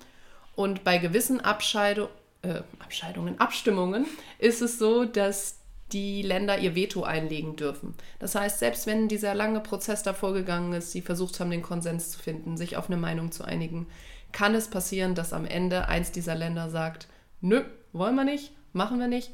und 0.56 0.86
bei 0.86 0.98
gewissen 0.98 1.42
Abscheidungen 1.42 2.12
äh, 2.44 2.62
Abscheidungen, 2.80 3.42
Abstimmungen 3.42 4.06
ist 4.40 4.62
es 4.62 4.80
so, 4.80 5.04
dass 5.04 5.58
die 5.92 6.22
Länder 6.22 6.58
ihr 6.58 6.76
Veto 6.76 7.04
einlegen 7.04 7.56
dürfen. 7.56 7.94
Das 8.20 8.36
heißt, 8.36 8.60
selbst 8.60 8.88
wenn 8.88 9.08
dieser 9.08 9.36
lange 9.36 9.60
Prozess 9.60 10.04
davor 10.04 10.34
gegangen 10.34 10.74
ist, 10.74 10.92
sie 10.92 11.02
versucht 11.02 11.40
haben, 11.40 11.52
den 11.52 11.62
Konsens 11.62 12.12
zu 12.12 12.20
finden, 12.20 12.58
sich 12.58 12.76
auf 12.76 12.88
eine 12.88 12.98
Meinung 12.98 13.32
zu 13.32 13.44
einigen, 13.44 13.88
kann 14.32 14.56
es 14.56 14.68
passieren, 14.68 15.16
dass 15.16 15.32
am 15.32 15.46
Ende 15.46 15.88
eins 15.88 16.12
dieser 16.12 16.36
Länder 16.36 16.70
sagt, 16.70 17.08
nö, 17.42 17.64
wollen 17.94 18.16
wir 18.16 18.26
nicht, 18.26 18.52
machen 18.74 19.00
wir 19.00 19.08
nicht. 19.08 19.32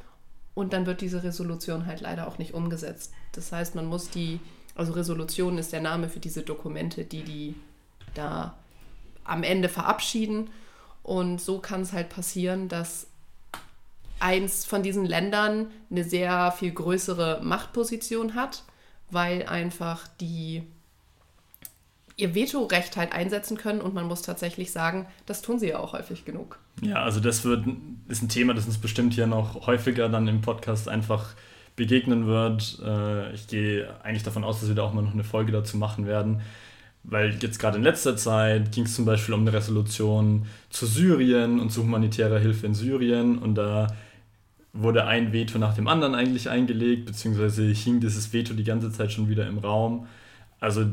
Und 0.53 0.73
dann 0.73 0.85
wird 0.85 1.01
diese 1.01 1.23
Resolution 1.23 1.85
halt 1.85 2.01
leider 2.01 2.27
auch 2.27 2.37
nicht 2.37 2.53
umgesetzt. 2.53 3.13
Das 3.31 3.51
heißt, 3.51 3.73
man 3.73 3.85
muss 3.85 4.09
die, 4.09 4.39
also 4.75 4.91
Resolution 4.93 5.57
ist 5.57 5.71
der 5.71 5.81
Name 5.81 6.09
für 6.09 6.19
diese 6.19 6.43
Dokumente, 6.43 7.05
die 7.05 7.23
die 7.23 7.55
da 8.13 8.57
am 9.23 9.43
Ende 9.43 9.69
verabschieden. 9.69 10.49
Und 11.03 11.41
so 11.41 11.59
kann 11.59 11.81
es 11.81 11.93
halt 11.93 12.09
passieren, 12.09 12.67
dass 12.67 13.07
eins 14.21 14.65
von 14.65 14.83
diesen 14.83 15.05
Ländern 15.05 15.67
eine 15.89 16.03
sehr 16.03 16.51
viel 16.51 16.71
größere 16.71 17.41
Machtposition 17.43 18.35
hat, 18.35 18.63
weil 19.09 19.45
einfach 19.47 20.07
die 20.19 20.63
ihr 22.17 22.35
Vetorecht 22.35 22.97
halt 22.97 23.13
einsetzen 23.13 23.57
können 23.57 23.81
und 23.81 23.93
man 23.93 24.05
muss 24.05 24.21
tatsächlich 24.21 24.71
sagen, 24.71 25.07
das 25.25 25.41
tun 25.41 25.59
sie 25.59 25.69
ja 25.69 25.79
auch 25.79 25.93
häufig 25.93 26.23
genug. 26.23 26.59
Ja, 26.81 27.03
also 27.03 27.19
das 27.19 27.43
wird, 27.43 27.65
ist 28.07 28.21
ein 28.21 28.29
Thema, 28.29 28.53
das 28.53 28.65
uns 28.65 28.77
bestimmt 28.77 29.13
hier 29.13 29.27
noch 29.27 29.65
häufiger 29.65 30.07
dann 30.07 30.27
im 30.27 30.41
Podcast 30.41 30.87
einfach 30.87 31.33
begegnen 31.75 32.27
wird. 32.27 32.79
Äh, 32.85 33.33
ich 33.33 33.47
gehe 33.47 33.87
eigentlich 34.03 34.23
davon 34.23 34.43
aus, 34.43 34.59
dass 34.59 34.69
wir 34.69 34.75
da 34.75 34.83
auch 34.83 34.93
mal 34.93 35.01
noch 35.01 35.13
eine 35.13 35.23
Folge 35.23 35.51
dazu 35.51 35.77
machen 35.77 36.05
werden. 36.05 36.41
Weil 37.03 37.35
jetzt 37.41 37.57
gerade 37.57 37.77
in 37.77 37.83
letzter 37.83 38.15
Zeit 38.15 38.71
ging 38.71 38.83
es 38.83 38.95
zum 38.95 39.05
Beispiel 39.05 39.33
um 39.33 39.41
eine 39.41 39.53
Resolution 39.53 40.45
zu 40.69 40.85
Syrien 40.85 41.59
und 41.59 41.71
zu 41.71 41.81
humanitärer 41.81 42.37
Hilfe 42.37 42.67
in 42.67 42.75
Syrien. 42.75 43.39
Und 43.39 43.55
da 43.55 43.87
wurde 44.73 45.05
ein 45.05 45.33
Veto 45.33 45.57
nach 45.59 45.75
dem 45.75 45.87
anderen 45.87 46.15
eigentlich 46.15 46.49
eingelegt, 46.49 47.05
beziehungsweise 47.05 47.63
hing 47.63 47.99
dieses 47.99 48.31
Veto 48.31 48.53
die 48.53 48.63
ganze 48.63 48.91
Zeit 48.91 49.11
schon 49.11 49.29
wieder 49.29 49.47
im 49.47 49.57
Raum. 49.57 50.07
Also 50.59 50.85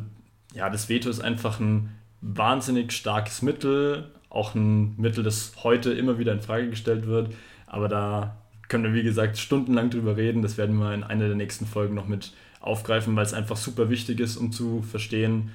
ja, 0.55 0.69
das 0.71 0.89
Veto 0.89 1.09
ist 1.09 1.21
einfach 1.21 1.61
ein 1.61 1.91
wahnsinnig 2.21 2.93
starkes 2.93 3.43
Mittel, 3.43 4.11
auch 4.31 4.55
ein 4.55 4.95
Mittel, 4.97 5.23
das 5.23 5.53
heute 5.63 5.93
immer 5.93 6.19
wieder 6.19 6.33
in 6.33 6.41
Frage 6.41 6.71
gestellt 6.71 7.07
wird. 7.07 7.33
Aber 7.67 7.89
da 7.89 8.37
können 8.69 8.85
wir, 8.85 8.95
wie 8.95 9.03
gesagt, 9.03 9.39
stundenlang 9.39 9.91
drüber 9.91 10.17
reden. 10.17 10.43
Das 10.43 10.59
werden 10.59 10.79
wir 10.79 10.93
in 10.93 11.05
einer 11.05 11.27
der 11.27 11.37
nächsten 11.37 11.67
Folgen 11.67 11.95
noch 11.95 12.09
mit 12.09 12.33
aufgreifen, 12.61 13.15
weil 13.17 13.25
es 13.25 13.35
einfach 13.35 13.57
super 13.57 13.89
wichtig 13.89 14.21
ist, 14.21 14.37
um 14.37 14.53
zu 14.53 14.83
verstehen, 14.83 15.51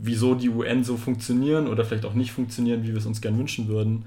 wieso 0.00 0.34
die 0.34 0.48
UN 0.48 0.84
so 0.84 0.96
funktionieren 0.96 1.66
oder 1.66 1.84
vielleicht 1.84 2.04
auch 2.04 2.14
nicht 2.14 2.30
funktionieren, 2.30 2.84
wie 2.84 2.88
wir 2.88 2.98
es 2.98 3.06
uns 3.06 3.20
gern 3.20 3.38
wünschen 3.38 3.68
würden. 3.68 4.04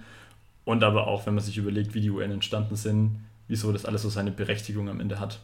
Und 0.65 0.84
aber 0.84 1.08
auch, 1.08 1.25
wenn 1.25 1.34
man 1.34 1.44
sich 1.44 1.58
überlegt, 1.58 1.94
wie 1.94 2.01
die 2.01 2.12
UN 2.12 2.32
entstanden 2.32 2.75
sind, 2.75 3.25
wieso 3.48 3.72
das 3.72 3.86
alles 3.86 4.03
so 4.03 4.10
seine 4.10 4.32
Berechtigung 4.32 4.89
am 4.89 5.00
Ende 5.00 5.20
hat. 5.20 5.39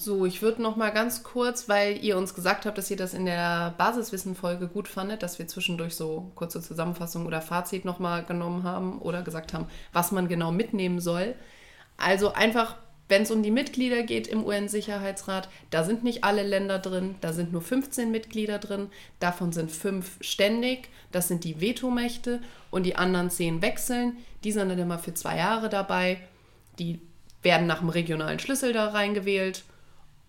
So, 0.00 0.24
ich 0.26 0.42
würde 0.42 0.62
noch 0.62 0.76
mal 0.76 0.90
ganz 0.90 1.24
kurz, 1.24 1.68
weil 1.68 2.04
ihr 2.04 2.16
uns 2.16 2.32
gesagt 2.32 2.66
habt, 2.66 2.78
dass 2.78 2.88
ihr 2.88 2.96
das 2.96 3.14
in 3.14 3.26
der 3.26 3.74
Basiswissen-Folge 3.78 4.68
gut 4.68 4.86
fandet, 4.86 5.24
dass 5.24 5.40
wir 5.40 5.48
zwischendurch 5.48 5.96
so 5.96 6.30
kurze 6.36 6.62
Zusammenfassung 6.62 7.26
oder 7.26 7.40
Fazit 7.40 7.84
noch 7.84 7.98
mal 7.98 8.22
genommen 8.24 8.62
haben 8.62 9.00
oder 9.00 9.22
gesagt 9.22 9.54
haben, 9.54 9.66
was 9.92 10.12
man 10.12 10.28
genau 10.28 10.52
mitnehmen 10.52 11.00
soll. 11.00 11.34
Also 11.96 12.32
einfach 12.32 12.76
wenn 13.08 13.22
es 13.22 13.30
um 13.30 13.42
die 13.42 13.50
Mitglieder 13.50 14.02
geht 14.02 14.26
im 14.26 14.44
UN-Sicherheitsrat, 14.44 15.48
da 15.70 15.82
sind 15.84 16.04
nicht 16.04 16.24
alle 16.24 16.42
Länder 16.42 16.78
drin, 16.78 17.16
da 17.20 17.32
sind 17.32 17.52
nur 17.52 17.62
15 17.62 18.10
Mitglieder 18.10 18.58
drin, 18.58 18.90
davon 19.18 19.52
sind 19.52 19.70
fünf 19.70 20.18
ständig, 20.20 20.88
das 21.10 21.28
sind 21.28 21.44
die 21.44 21.60
Vetomächte 21.60 22.40
und 22.70 22.84
die 22.84 22.96
anderen 22.96 23.30
zehn 23.30 23.62
wechseln. 23.62 24.18
Die 24.44 24.52
sind 24.52 24.68
dann 24.68 24.78
immer 24.78 24.98
für 24.98 25.14
zwei 25.14 25.38
Jahre 25.38 25.68
dabei, 25.68 26.20
die 26.78 27.00
werden 27.42 27.66
nach 27.66 27.80
dem 27.80 27.88
regionalen 27.88 28.38
Schlüssel 28.38 28.72
da 28.72 28.88
reingewählt 28.88 29.64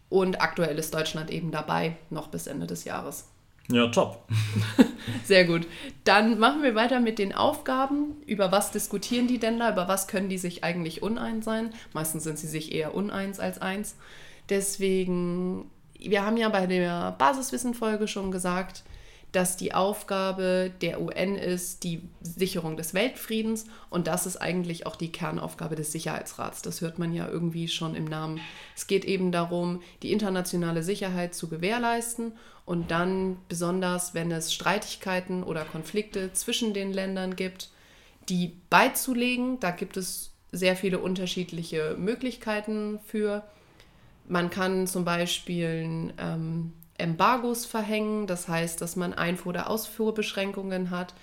und 0.10 0.42
aktuell 0.42 0.78
ist 0.80 0.94
Deutschland 0.94 1.30
eben 1.30 1.52
dabei, 1.52 1.98
noch 2.10 2.28
bis 2.28 2.48
Ende 2.48 2.66
des 2.66 2.84
Jahres. 2.84 3.29
Ja, 3.72 3.88
top. 3.88 4.28
Sehr 5.24 5.46
gut. 5.46 5.68
Dann 6.04 6.40
machen 6.40 6.64
wir 6.64 6.74
weiter 6.74 7.00
mit 7.00 7.20
den 7.20 7.34
Aufgaben. 7.34 8.16
Über 8.26 8.52
was 8.52 8.72
diskutieren 8.72 9.28
die 9.28 9.38
denn 9.38 9.60
da? 9.60 9.72
Über 9.72 9.88
was 9.88 10.08
können 10.08 10.30
die 10.30 10.40
sich 10.40 10.64
eigentlich 10.64 11.04
uneins 11.04 11.46
sein? 11.46 11.72
Meistens 11.94 12.24
sind 12.24 12.40
sie 12.40 12.48
sich 12.48 12.74
eher 12.74 12.96
uneins 12.96 13.40
als 13.40 13.62
eins. 13.62 13.96
Deswegen, 14.50 15.70
wir 16.00 16.26
haben 16.26 16.38
ja 16.38 16.50
bei 16.50 16.66
der 16.66 17.16
Basiswissenfolge 17.20 18.08
schon 18.08 18.32
gesagt, 18.32 18.84
dass 19.32 19.58
die 19.58 19.74
Aufgabe 19.74 20.72
der 20.82 21.02
UN 21.02 21.36
ist, 21.36 21.84
die 21.84 22.02
Sicherung 22.22 22.78
des 22.78 22.94
Weltfriedens 22.94 23.66
und 23.90 24.08
das 24.08 24.26
ist 24.26 24.38
eigentlich 24.38 24.86
auch 24.86 24.96
die 24.96 25.12
Kernaufgabe 25.12 25.76
des 25.76 25.92
Sicherheitsrats. 25.92 26.62
Das 26.62 26.82
hört 26.82 26.98
man 26.98 27.14
ja 27.14 27.28
irgendwie 27.28 27.68
schon 27.68 27.96
im 27.96 28.06
Namen. 28.06 28.40
Es 28.76 28.88
geht 28.88 29.06
eben 29.06 29.32
darum, 29.32 29.82
die 30.02 30.12
internationale 30.12 30.82
Sicherheit 30.82 31.36
zu 31.36 31.48
gewährleisten 31.48 32.34
und 32.66 32.92
dann 32.92 33.38
besonders, 33.48 34.14
wenn 34.14 34.32
es 34.32 34.54
Streitigkeiten 34.54 35.44
oder 35.44 35.66
Konflikte 35.66 36.34
zwischen 36.34 36.74
den 36.74 36.92
Ländern 36.92 37.36
gibt, 37.36 37.70
die 38.30 38.60
beizulegen. 38.70 39.60
Da 39.60 39.72
gibt 39.72 39.98
es 39.98 40.32
sehr 40.52 40.76
viele 40.76 41.00
unterschiedliche 41.00 41.96
Möglichkeiten 41.98 43.00
für. 43.06 43.44
Man 44.28 44.50
kann 44.50 44.86
zum 44.86 45.06
Beispiel 45.06 46.14
ähm, 46.18 46.74
Embargos 47.00 47.66
verhängen, 47.66 48.28
das 48.28 48.48
heißt, 48.48 48.82
dass 48.82 48.96
man 48.96 49.14
Einfuhr- 49.14 49.50
oder 49.50 49.70
Ausfuhrbeschränkungen 49.70 50.90
hat, 50.92 51.14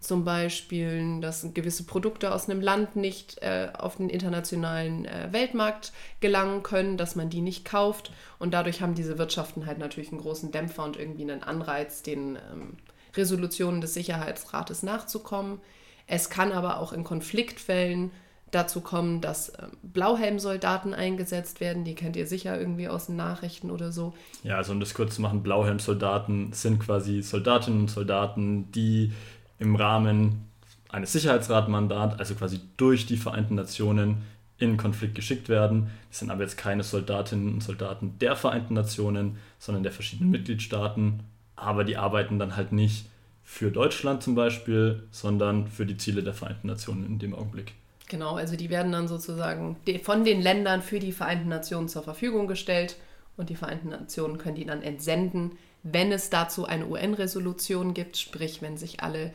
zum 0.00 0.24
Beispiel, 0.24 1.20
dass 1.20 1.46
gewisse 1.54 1.84
Produkte 1.84 2.32
aus 2.32 2.48
einem 2.48 2.60
Land 2.60 2.96
nicht 2.96 3.38
äh, 3.42 3.70
auf 3.76 3.96
den 3.96 4.08
internationalen 4.08 5.04
äh, 5.06 5.28
Weltmarkt 5.32 5.92
gelangen 6.20 6.62
können, 6.62 6.96
dass 6.96 7.16
man 7.16 7.30
die 7.30 7.40
nicht 7.40 7.64
kauft. 7.64 8.12
Und 8.38 8.52
dadurch 8.52 8.82
haben 8.82 8.94
diese 8.94 9.18
Wirtschaften 9.18 9.66
halt 9.66 9.78
natürlich 9.78 10.12
einen 10.12 10.20
großen 10.20 10.52
Dämpfer 10.52 10.84
und 10.84 10.98
irgendwie 10.98 11.22
einen 11.22 11.42
Anreiz, 11.42 12.02
den 12.02 12.36
ähm, 12.36 12.76
Resolutionen 13.16 13.80
des 13.80 13.94
Sicherheitsrates 13.94 14.82
nachzukommen. 14.82 15.60
Es 16.06 16.30
kann 16.30 16.52
aber 16.52 16.78
auch 16.78 16.92
in 16.92 17.02
Konfliktfällen 17.02 18.12
dazu 18.50 18.80
kommen, 18.80 19.20
dass 19.20 19.50
äh, 19.50 19.66
Blauhelmsoldaten 19.82 20.94
eingesetzt 20.94 21.60
werden. 21.60 21.84
Die 21.84 21.94
kennt 21.94 22.16
ihr 22.16 22.26
sicher 22.26 22.58
irgendwie 22.58 22.88
aus 22.88 23.06
den 23.06 23.16
Nachrichten 23.16 23.70
oder 23.70 23.92
so. 23.92 24.14
Ja, 24.42 24.56
also 24.56 24.72
um 24.72 24.80
das 24.80 24.94
kurz 24.94 25.16
zu 25.16 25.22
machen, 25.22 25.42
Blauhelmsoldaten 25.42 26.52
sind 26.52 26.78
quasi 26.80 27.22
Soldatinnen 27.22 27.80
und 27.80 27.90
Soldaten, 27.90 28.70
die 28.72 29.12
im 29.58 29.74
Rahmen 29.76 30.48
eines 30.88 31.12
Sicherheitsratmandats, 31.12 32.18
also 32.18 32.34
quasi 32.34 32.60
durch 32.76 33.06
die 33.06 33.16
Vereinten 33.16 33.56
Nationen, 33.56 34.22
in 34.58 34.76
Konflikt 34.78 35.14
geschickt 35.14 35.48
werden. 35.48 35.90
Das 36.08 36.20
sind 36.20 36.30
aber 36.30 36.42
jetzt 36.42 36.56
keine 36.56 36.82
Soldatinnen 36.82 37.52
und 37.52 37.62
Soldaten 37.62 38.18
der 38.20 38.36
Vereinten 38.36 38.74
Nationen, 38.74 39.36
sondern 39.58 39.82
der 39.82 39.92
verschiedenen 39.92 40.30
Mitgliedstaaten. 40.30 41.20
Aber 41.56 41.84
die 41.84 41.96
arbeiten 41.96 42.38
dann 42.38 42.56
halt 42.56 42.72
nicht 42.72 43.06
für 43.42 43.70
Deutschland 43.70 44.22
zum 44.22 44.34
Beispiel, 44.34 45.02
sondern 45.10 45.68
für 45.68 45.84
die 45.86 45.96
Ziele 45.96 46.22
der 46.22 46.34
Vereinten 46.34 46.68
Nationen 46.68 47.04
in 47.04 47.18
dem 47.18 47.34
Augenblick. 47.34 47.74
Genau, 48.08 48.36
also 48.36 48.56
die 48.56 48.70
werden 48.70 48.92
dann 48.92 49.08
sozusagen 49.08 49.76
von 50.02 50.24
den 50.24 50.40
Ländern 50.40 50.82
für 50.82 51.00
die 51.00 51.12
Vereinten 51.12 51.48
Nationen 51.48 51.88
zur 51.88 52.02
Verfügung 52.02 52.46
gestellt 52.46 52.96
und 53.36 53.50
die 53.50 53.56
Vereinten 53.56 53.88
Nationen 53.88 54.38
können 54.38 54.56
die 54.56 54.64
dann 54.64 54.82
entsenden, 54.82 55.58
wenn 55.82 56.12
es 56.12 56.30
dazu 56.30 56.66
eine 56.66 56.86
UN-Resolution 56.86 57.94
gibt, 57.94 58.16
sprich 58.16 58.62
wenn 58.62 58.76
sich 58.76 59.02
alle 59.02 59.32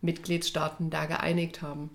Mitgliedstaaten 0.00 0.90
da 0.90 1.06
geeinigt 1.06 1.62
haben. 1.62 1.90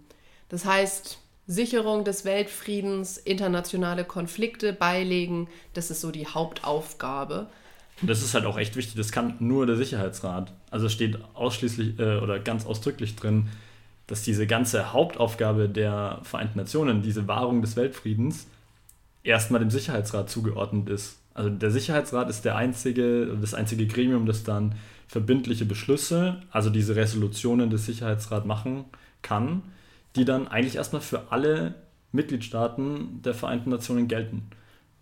Das 0.49 0.65
heißt, 0.65 1.19
Sicherung 1.47 2.03
des 2.03 2.25
Weltfriedens, 2.25 3.17
internationale 3.17 4.05
Konflikte 4.05 4.73
beilegen, 4.73 5.47
das 5.73 5.89
ist 5.89 6.01
so 6.01 6.11
die 6.11 6.27
Hauptaufgabe. 6.27 7.49
Das 8.01 8.21
ist 8.21 8.33
halt 8.33 8.45
auch 8.45 8.57
echt 8.57 8.75
wichtig, 8.75 8.95
das 8.95 9.11
kann 9.11 9.35
nur 9.39 9.65
der 9.65 9.75
Sicherheitsrat. 9.75 10.53
Also 10.71 10.89
steht 10.89 11.17
ausschließlich 11.33 11.99
äh, 11.99 12.17
oder 12.17 12.39
ganz 12.39 12.65
ausdrücklich 12.65 13.15
drin, 13.15 13.49
dass 14.09 14.23
diese 14.23 14.47
ganze 14.47 14.91
Hauptaufgabe 14.91 15.69
der 15.69 16.19
Vereinten 16.23 16.57
Nationen, 16.57 17.03
diese 17.03 17.27
Wahrung 17.27 17.61
des 17.61 17.75
Weltfriedens, 17.75 18.47
erstmal 19.23 19.59
dem 19.59 19.69
Sicherheitsrat 19.69 20.31
zugeordnet 20.31 20.89
ist. 20.89 21.19
Also 21.35 21.51
der 21.51 21.69
Sicherheitsrat 21.69 22.27
ist 22.27 22.43
der 22.43 22.55
einzige, 22.55 23.37
das 23.39 23.53
einzige 23.53 23.85
Gremium, 23.85 24.25
das 24.25 24.43
dann 24.43 24.73
verbindliche 25.07 25.65
Beschlüsse, 25.65 26.41
also 26.49 26.71
diese 26.71 26.95
Resolutionen 26.95 27.69
des 27.69 27.85
Sicherheitsrats 27.85 28.47
machen 28.47 28.85
kann, 29.21 29.61
die 30.15 30.25
dann 30.25 30.47
eigentlich 30.47 30.77
erstmal 30.77 31.03
für 31.03 31.31
alle 31.31 31.75
Mitgliedstaaten 32.11 33.21
der 33.21 33.35
Vereinten 33.35 33.69
Nationen 33.69 34.07
gelten. 34.07 34.49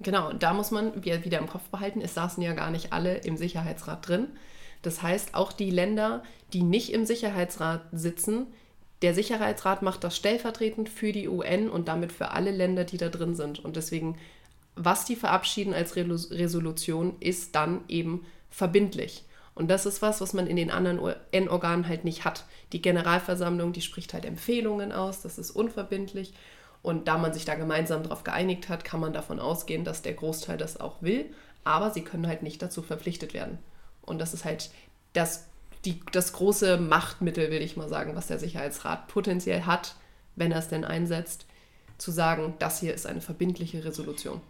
Genau, 0.02 0.30
und 0.30 0.44
da 0.44 0.54
muss 0.54 0.70
man 0.70 1.06
wieder 1.06 1.40
im 1.40 1.48
Kopf 1.48 1.70
behalten, 1.70 2.02
es 2.02 2.14
saßen 2.14 2.44
ja 2.44 2.54
gar 2.54 2.72
nicht 2.72 2.92
alle 2.92 3.20
im 3.20 3.38
Sicherheitsrat 3.38 4.06
drin. 4.06 4.28
Das 4.82 5.02
heißt, 5.02 5.34
auch 5.34 5.54
die 5.54 5.72
Länder, 5.72 6.24
die 6.52 6.62
nicht 6.62 6.92
im 6.92 7.06
Sicherheitsrat 7.06 7.86
sitzen, 7.94 8.48
der 9.02 9.14
Sicherheitsrat 9.14 9.82
macht 9.82 10.04
das 10.04 10.16
stellvertretend 10.18 10.90
für 10.90 11.12
die 11.12 11.28
UN 11.28 11.70
und 11.70 11.88
damit 11.88 12.12
für 12.12 12.32
alle 12.32 12.52
Länder, 12.52 12.84
die 12.84 12.98
da 12.98 13.10
drin 13.10 13.36
sind. 13.36 13.64
Und 13.64 13.76
deswegen, 13.76 14.18
was 14.76 15.06
die 15.06 15.16
verabschieden 15.16 15.74
als 15.74 15.96
Resolution, 15.96 17.16
ist 17.20 17.56
dann 17.56 17.82
eben 17.88 18.26
verbindlich. 18.50 19.24
Und 19.54 19.70
das 19.70 19.86
ist 19.86 20.02
was, 20.02 20.22
was 20.22 20.34
man 20.34 20.48
in 20.48 20.56
den 20.56 20.70
anderen 20.70 21.00
UN-Organen 21.00 21.88
halt 21.88 22.06
nicht 22.06 22.26
hat. 22.26 22.46
Die 22.74 22.82
Generalversammlung, 22.82 23.74
die 23.74 23.82
spricht 23.82 24.14
halt 24.14 24.26
Empfehlungen 24.26 24.92
aus, 24.92 25.22
das 25.22 25.38
ist 25.40 25.52
unverbindlich. 25.52 26.34
Und 26.84 27.08
da 27.08 27.18
man 27.18 27.34
sich 27.34 27.44
da 27.44 27.56
gemeinsam 27.56 28.04
darauf 28.04 28.24
geeinigt 28.24 28.70
hat, 28.70 28.86
kann 28.86 29.00
man 29.00 29.14
davon 29.14 29.40
ausgehen, 29.40 29.84
dass 29.84 30.04
der 30.04 30.14
Großteil 30.14 30.58
das 30.58 30.80
auch 30.80 31.02
will. 31.02 31.26
Aber 31.64 31.92
sie 31.92 32.04
können 32.04 32.28
halt 32.28 32.44
nicht 32.44 32.62
dazu 32.62 32.82
verpflichtet 32.82 33.34
werden. 33.34 33.58
Und 34.04 34.20
das 34.20 34.34
ist 34.34 34.46
halt 34.46 34.70
das, 35.14 35.48
die, 35.86 36.00
das 36.12 36.34
große 36.34 36.78
Machtmittel, 36.78 37.52
will 37.52 37.62
ich 37.62 37.78
mal 37.78 37.90
sagen, 37.90 38.16
was 38.16 38.28
der 38.28 38.40
Sicherheitsrat 38.40 39.08
potenziell 39.08 39.64
hat, 39.64 39.96
wenn 40.36 40.52
er 40.52 40.60
es 40.60 40.68
denn 40.68 40.84
einsetzt, 40.84 41.46
zu 41.98 42.12
sagen, 42.12 42.54
das 42.60 42.80
hier 42.80 42.94
ist 42.94 43.08
eine 43.08 43.22
verbindliche 43.22 43.84
Resolution. 43.84 44.42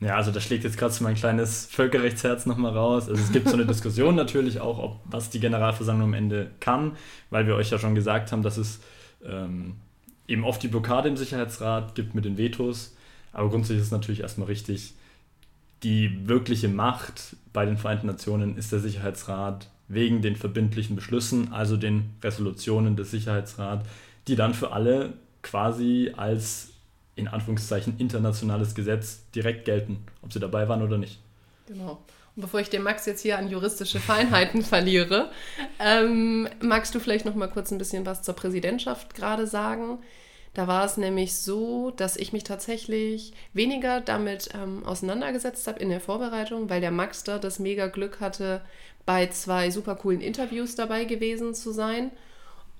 Ja, 0.00 0.16
also 0.16 0.30
da 0.30 0.40
schlägt 0.40 0.62
jetzt 0.62 0.78
gerade 0.78 0.92
so 0.92 1.02
mein 1.02 1.16
kleines 1.16 1.66
Völkerrechtsherz 1.66 2.46
nochmal 2.46 2.72
raus. 2.72 3.08
Also 3.08 3.20
es 3.20 3.32
gibt 3.32 3.48
so 3.48 3.54
eine 3.54 3.66
Diskussion 3.66 4.14
natürlich 4.14 4.60
auch, 4.60 4.78
ob 4.78 5.00
was 5.04 5.30
die 5.30 5.40
Generalversammlung 5.40 6.08
am 6.08 6.14
Ende 6.14 6.52
kann, 6.60 6.96
weil 7.30 7.46
wir 7.46 7.56
euch 7.56 7.70
ja 7.70 7.78
schon 7.78 7.96
gesagt 7.96 8.30
haben, 8.30 8.42
dass 8.42 8.58
es 8.58 8.80
ähm, 9.24 9.74
eben 10.28 10.44
oft 10.44 10.62
die 10.62 10.68
Blockade 10.68 11.08
im 11.08 11.16
Sicherheitsrat 11.16 11.96
gibt 11.96 12.14
mit 12.14 12.24
den 12.24 12.38
Vetos. 12.38 12.94
Aber 13.32 13.50
grundsätzlich 13.50 13.78
ist 13.78 13.86
es 13.86 13.92
natürlich 13.92 14.20
erstmal 14.20 14.46
richtig, 14.46 14.94
die 15.82 16.28
wirkliche 16.28 16.68
Macht 16.68 17.36
bei 17.52 17.66
den 17.66 17.76
Vereinten 17.76 18.06
Nationen 18.06 18.56
ist 18.56 18.70
der 18.72 18.80
Sicherheitsrat 18.80 19.68
wegen 19.88 20.22
den 20.22 20.36
verbindlichen 20.36 20.96
Beschlüssen, 20.96 21.52
also 21.52 21.76
den 21.76 22.10
Resolutionen 22.22 22.96
des 22.96 23.10
Sicherheitsrats, 23.10 23.86
die 24.26 24.36
dann 24.36 24.54
für 24.54 24.72
alle 24.72 25.14
quasi 25.42 26.12
als 26.16 26.70
in 27.16 27.26
Anführungszeichen 27.26 27.94
internationales 27.98 28.74
Gesetz 28.74 29.22
direkt 29.34 29.64
gelten, 29.64 29.98
ob 30.22 30.32
sie 30.32 30.40
dabei 30.40 30.68
waren 30.68 30.82
oder 30.82 30.98
nicht. 30.98 31.18
Genau. 31.66 32.02
Und 32.36 32.42
bevor 32.42 32.60
ich 32.60 32.70
den 32.70 32.82
Max 32.82 33.06
jetzt 33.06 33.22
hier 33.22 33.38
an 33.38 33.48
juristische 33.48 33.98
Feinheiten 33.98 34.62
verliere, 34.64 35.30
ähm, 35.80 36.48
magst 36.60 36.94
du 36.94 37.00
vielleicht 37.00 37.24
noch 37.24 37.34
mal 37.34 37.48
kurz 37.48 37.72
ein 37.72 37.78
bisschen 37.78 38.06
was 38.06 38.22
zur 38.22 38.34
Präsidentschaft 38.34 39.14
gerade 39.14 39.46
sagen? 39.46 39.98
Da 40.54 40.66
war 40.66 40.84
es 40.84 40.96
nämlich 40.96 41.36
so, 41.36 41.90
dass 41.90 42.16
ich 42.16 42.32
mich 42.32 42.44
tatsächlich 42.44 43.32
weniger 43.52 44.00
damit 44.00 44.50
ähm, 44.54 44.84
auseinandergesetzt 44.84 45.66
habe 45.66 45.78
in 45.78 45.88
der 45.88 46.00
Vorbereitung, 46.00 46.70
weil 46.70 46.80
der 46.80 46.90
Max 46.90 47.22
da 47.22 47.38
das 47.38 47.58
mega 47.58 47.86
Glück 47.88 48.20
hatte, 48.20 48.62
bei 49.06 49.26
zwei 49.28 49.70
super 49.70 49.94
coolen 49.94 50.20
Interviews 50.20 50.74
dabei 50.74 51.04
gewesen 51.04 51.54
zu 51.54 51.72
sein 51.72 52.10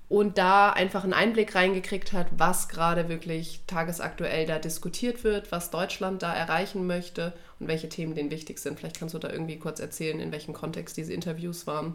und 0.08 0.38
da 0.38 0.70
einfach 0.70 1.04
einen 1.04 1.12
Einblick 1.12 1.54
reingekriegt 1.54 2.12
hat, 2.12 2.28
was 2.36 2.68
gerade 2.68 3.08
wirklich 3.08 3.60
tagesaktuell 3.66 4.46
da 4.46 4.58
diskutiert 4.58 5.22
wird, 5.22 5.52
was 5.52 5.70
Deutschland 5.70 6.22
da 6.22 6.32
erreichen 6.32 6.86
möchte 6.86 7.34
und 7.60 7.68
welche 7.68 7.88
Themen 7.88 8.14
denen 8.14 8.30
wichtig 8.30 8.58
sind. 8.58 8.78
Vielleicht 8.78 8.98
kannst 8.98 9.14
du 9.14 9.18
da 9.18 9.30
irgendwie 9.30 9.58
kurz 9.58 9.80
erzählen, 9.80 10.18
in 10.18 10.32
welchem 10.32 10.54
Kontext 10.54 10.96
diese 10.96 11.12
Interviews 11.12 11.66
waren. 11.66 11.94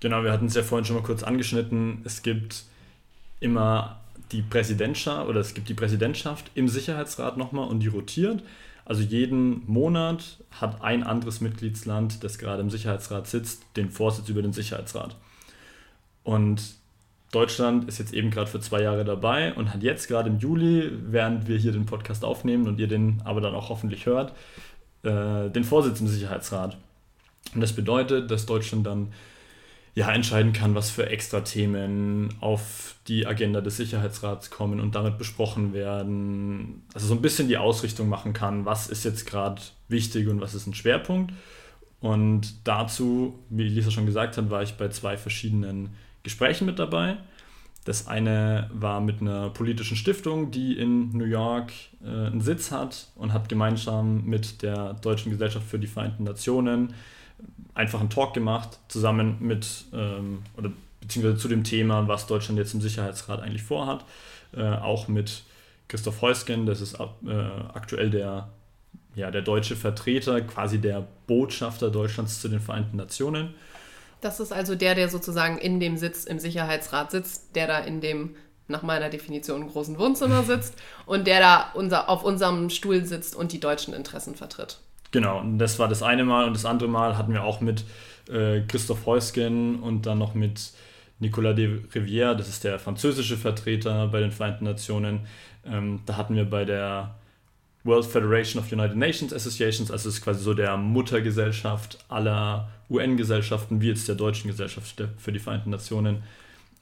Genau, 0.00 0.22
wir 0.22 0.32
hatten 0.32 0.46
es 0.46 0.54
ja 0.54 0.62
vorhin 0.62 0.84
schon 0.84 0.96
mal 0.96 1.02
kurz 1.02 1.22
angeschnitten. 1.22 2.02
Es 2.04 2.22
gibt 2.22 2.64
immer 3.40 4.00
die 4.32 4.42
Präsidentschaft 4.42 5.28
oder 5.28 5.40
es 5.40 5.54
gibt 5.54 5.68
die 5.68 5.74
Präsidentschaft 5.74 6.50
im 6.54 6.68
Sicherheitsrat 6.68 7.36
nochmal 7.36 7.68
und 7.68 7.80
die 7.80 7.88
rotiert. 7.88 8.42
Also 8.90 9.02
jeden 9.02 9.62
Monat 9.70 10.38
hat 10.50 10.82
ein 10.82 11.04
anderes 11.04 11.40
Mitgliedsland, 11.40 12.24
das 12.24 12.38
gerade 12.38 12.60
im 12.60 12.70
Sicherheitsrat 12.70 13.28
sitzt, 13.28 13.62
den 13.76 13.88
Vorsitz 13.88 14.28
über 14.28 14.42
den 14.42 14.52
Sicherheitsrat. 14.52 15.14
Und 16.24 16.74
Deutschland 17.30 17.86
ist 17.86 18.00
jetzt 18.00 18.12
eben 18.12 18.32
gerade 18.32 18.50
für 18.50 18.58
zwei 18.58 18.82
Jahre 18.82 19.04
dabei 19.04 19.54
und 19.54 19.72
hat 19.72 19.84
jetzt 19.84 20.08
gerade 20.08 20.28
im 20.28 20.40
Juli, 20.40 20.90
während 21.04 21.46
wir 21.46 21.56
hier 21.56 21.70
den 21.70 21.86
Podcast 21.86 22.24
aufnehmen 22.24 22.66
und 22.66 22.80
ihr 22.80 22.88
den 22.88 23.22
aber 23.24 23.40
dann 23.40 23.54
auch 23.54 23.68
hoffentlich 23.68 24.06
hört, 24.06 24.32
äh, 25.04 25.50
den 25.50 25.62
Vorsitz 25.62 26.00
im 26.00 26.08
Sicherheitsrat. 26.08 26.76
Und 27.54 27.60
das 27.60 27.72
bedeutet, 27.72 28.28
dass 28.28 28.44
Deutschland 28.44 28.84
dann 28.84 29.12
ja, 29.94 30.12
entscheiden 30.12 30.52
kann, 30.52 30.74
was 30.74 30.90
für 30.90 31.08
extra 31.08 31.40
Themen 31.40 32.34
auf 32.40 32.94
die 33.08 33.26
Agenda 33.26 33.60
des 33.60 33.76
Sicherheitsrats 33.76 34.50
kommen 34.50 34.78
und 34.78 34.94
damit 34.94 35.18
besprochen 35.18 35.72
werden. 35.72 36.82
Also 36.94 37.08
so 37.08 37.14
ein 37.14 37.22
bisschen 37.22 37.48
die 37.48 37.56
Ausrichtung 37.56 38.08
machen 38.08 38.32
kann, 38.32 38.64
was 38.64 38.88
ist 38.88 39.04
jetzt 39.04 39.26
gerade 39.26 39.60
wichtig 39.88 40.28
und 40.28 40.40
was 40.40 40.54
ist 40.54 40.66
ein 40.66 40.74
Schwerpunkt. 40.74 41.32
Und 42.00 42.66
dazu, 42.66 43.38
wie 43.50 43.64
Lisa 43.64 43.90
schon 43.90 44.06
gesagt 44.06 44.36
hat, 44.36 44.48
war 44.48 44.62
ich 44.62 44.74
bei 44.74 44.88
zwei 44.88 45.16
verschiedenen 45.16 45.90
Gesprächen 46.22 46.66
mit 46.66 46.78
dabei. 46.78 47.18
Das 47.84 48.06
eine 48.06 48.70
war 48.72 49.00
mit 49.00 49.20
einer 49.20 49.50
politischen 49.50 49.96
Stiftung, 49.96 50.50
die 50.50 50.78
in 50.78 51.10
New 51.10 51.24
York 51.24 51.72
äh, 52.04 52.26
einen 52.26 52.40
Sitz 52.40 52.70
hat 52.70 53.08
und 53.16 53.32
hat 53.32 53.48
gemeinsam 53.48 54.24
mit 54.24 54.62
der 54.62 54.94
Deutschen 54.94 55.32
Gesellschaft 55.32 55.66
für 55.66 55.78
die 55.78 55.86
Vereinten 55.86 56.24
Nationen 56.24 56.94
einfach 57.80 58.00
einen 58.00 58.10
Talk 58.10 58.34
gemacht, 58.34 58.78
zusammen 58.88 59.38
mit, 59.40 59.86
ähm, 59.92 60.42
oder 60.56 60.70
beziehungsweise 61.00 61.38
zu 61.38 61.48
dem 61.48 61.64
Thema, 61.64 62.06
was 62.06 62.26
Deutschland 62.26 62.58
jetzt 62.58 62.74
im 62.74 62.80
Sicherheitsrat 62.80 63.40
eigentlich 63.40 63.62
vorhat. 63.62 64.04
Äh, 64.54 64.62
auch 64.62 65.08
mit 65.08 65.42
Christoph 65.88 66.20
Heusgen, 66.20 66.66
das 66.66 66.80
ist 66.80 67.00
ab, 67.00 67.16
äh, 67.26 67.32
aktuell 67.74 68.10
der, 68.10 68.50
ja, 69.14 69.30
der 69.30 69.42
deutsche 69.42 69.76
Vertreter, 69.76 70.40
quasi 70.42 70.78
der 70.78 71.06
Botschafter 71.26 71.90
Deutschlands 71.90 72.40
zu 72.40 72.48
den 72.48 72.60
Vereinten 72.60 72.96
Nationen. 72.96 73.54
Das 74.20 74.38
ist 74.38 74.52
also 74.52 74.74
der, 74.74 74.94
der 74.94 75.08
sozusagen 75.08 75.56
in 75.56 75.80
dem 75.80 75.96
Sitz 75.96 76.24
im 76.24 76.38
Sicherheitsrat 76.38 77.10
sitzt, 77.10 77.56
der 77.56 77.66
da 77.66 77.78
in 77.78 78.02
dem 78.02 78.36
nach 78.68 78.82
meiner 78.82 79.08
Definition 79.08 79.66
großen 79.68 79.98
Wohnzimmer 79.98 80.44
sitzt 80.44 80.74
und 81.06 81.26
der 81.26 81.40
da 81.40 81.70
unser, 81.74 82.08
auf 82.08 82.22
unserem 82.22 82.70
Stuhl 82.70 83.04
sitzt 83.04 83.34
und 83.34 83.52
die 83.52 83.58
deutschen 83.58 83.94
Interessen 83.94 84.36
vertritt. 84.36 84.78
Genau, 85.10 85.40
und 85.40 85.58
das 85.58 85.78
war 85.78 85.88
das 85.88 86.02
eine 86.02 86.24
Mal 86.24 86.44
und 86.46 86.54
das 86.54 86.64
andere 86.64 86.88
Mal 86.88 87.18
hatten 87.18 87.32
wir 87.32 87.42
auch 87.42 87.60
mit 87.60 87.84
äh, 88.28 88.60
Christoph 88.68 89.06
Heusgen 89.06 89.80
und 89.80 90.06
dann 90.06 90.18
noch 90.18 90.34
mit 90.34 90.72
Nicolas 91.18 91.56
de 91.56 91.80
Rivière, 91.92 92.34
das 92.34 92.48
ist 92.48 92.64
der 92.64 92.78
französische 92.78 93.36
Vertreter 93.36 94.08
bei 94.08 94.20
den 94.20 94.32
Vereinten 94.32 94.64
Nationen. 94.64 95.20
Ähm, 95.66 96.00
da 96.06 96.16
hatten 96.16 96.34
wir 96.36 96.48
bei 96.48 96.64
der 96.64 97.14
World 97.84 98.06
Federation 98.06 98.62
of 98.62 98.70
United 98.72 98.96
Nations 98.96 99.32
Associations, 99.32 99.90
also 99.90 100.08
das 100.08 100.16
ist 100.16 100.24
quasi 100.24 100.42
so 100.42 100.54
der 100.54 100.76
Muttergesellschaft 100.76 101.98
aller 102.08 102.68
UN-Gesellschaften, 102.88 103.80
wie 103.80 103.88
jetzt 103.88 104.08
der 104.08 104.14
deutschen 104.14 104.48
Gesellschaft 104.48 105.02
für 105.18 105.32
die 105.32 105.38
Vereinten 105.38 105.70
Nationen, 105.70 106.22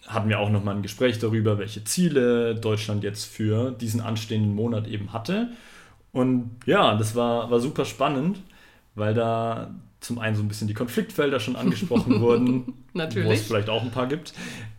hatten 0.07 0.29
wir 0.29 0.38
auch 0.38 0.51
nochmal 0.51 0.77
ein 0.77 0.83
Gespräch 0.83 1.19
darüber, 1.19 1.59
welche 1.59 1.85
Ziele 1.85 2.55
Deutschland 2.55 3.05
jetzt 3.05 3.25
für 3.25 3.73
diesen 3.73 4.01
anstehenden 4.01 4.55
Monat 4.55 4.87
eben 4.87 5.12
hatte 5.12 5.49
und 6.18 6.50
ja, 6.66 6.96
das 6.96 7.14
war, 7.14 7.48
war 7.48 7.61
super 7.61 7.85
spannend, 7.85 8.42
weil 8.96 9.14
da 9.14 9.72
zum 10.00 10.18
einen 10.18 10.35
so 10.35 10.42
ein 10.42 10.48
bisschen 10.48 10.66
die 10.66 10.74
Konfliktfelder 10.74 11.38
schon 11.38 11.54
angesprochen 11.54 12.20
wurden, 12.20 12.74
wo 12.92 13.31
es 13.31 13.46
vielleicht 13.46 13.68
auch 13.68 13.83
ein 13.83 13.92
paar 13.92 14.09
gibt, 14.09 14.33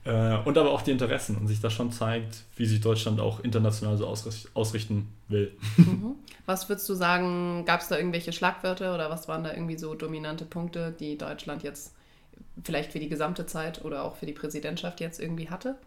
äh, 0.03 0.37
und 0.39 0.57
aber 0.57 0.71
auch 0.71 0.81
die 0.81 0.91
Interessen 0.91 1.37
und 1.37 1.47
sich 1.47 1.61
da 1.61 1.69
schon 1.69 1.93
zeigt, 1.93 2.43
wie 2.57 2.65
sich 2.65 2.81
Deutschland 2.81 3.21
auch 3.21 3.39
international 3.39 3.95
so 3.95 4.05
ausrichten 4.53 5.07
will. 5.29 5.53
Mhm. 5.77 6.15
Was 6.45 6.67
würdest 6.67 6.89
du 6.89 6.93
sagen, 6.93 7.63
gab 7.63 7.79
es 7.79 7.87
da 7.87 7.97
irgendwelche 7.97 8.33
Schlagwörter 8.33 8.93
oder 8.93 9.09
was 9.09 9.29
waren 9.29 9.45
da 9.45 9.53
irgendwie 9.53 9.77
so 9.77 9.95
dominante 9.95 10.43
Punkte, 10.43 10.93
die 10.99 11.17
Deutschland 11.17 11.63
jetzt 11.63 11.93
vielleicht 12.65 12.91
für 12.91 12.99
die 12.99 13.07
gesamte 13.07 13.45
Zeit 13.45 13.85
oder 13.85 14.03
auch 14.03 14.17
für 14.17 14.25
die 14.25 14.33
Präsidentschaft 14.33 14.99
jetzt 14.99 15.21
irgendwie 15.21 15.49
hatte? 15.49 15.77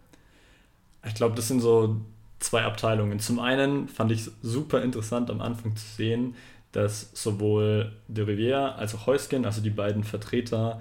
Ich 1.06 1.14
glaube, 1.14 1.34
das 1.34 1.48
sind 1.48 1.60
so 1.60 2.00
zwei 2.42 2.62
Abteilungen. 2.62 3.20
Zum 3.20 3.38
einen 3.38 3.88
fand 3.88 4.12
ich 4.12 4.20
es 4.20 4.32
super 4.42 4.82
interessant 4.82 5.30
am 5.30 5.40
Anfang 5.40 5.76
zu 5.76 5.86
sehen, 5.86 6.34
dass 6.72 7.10
sowohl 7.14 7.92
de 8.08 8.24
Rivière 8.24 8.76
als 8.76 8.94
auch 8.94 9.06
Heusgen, 9.06 9.44
also 9.44 9.60
die 9.60 9.70
beiden 9.70 10.04
Vertreter, 10.04 10.80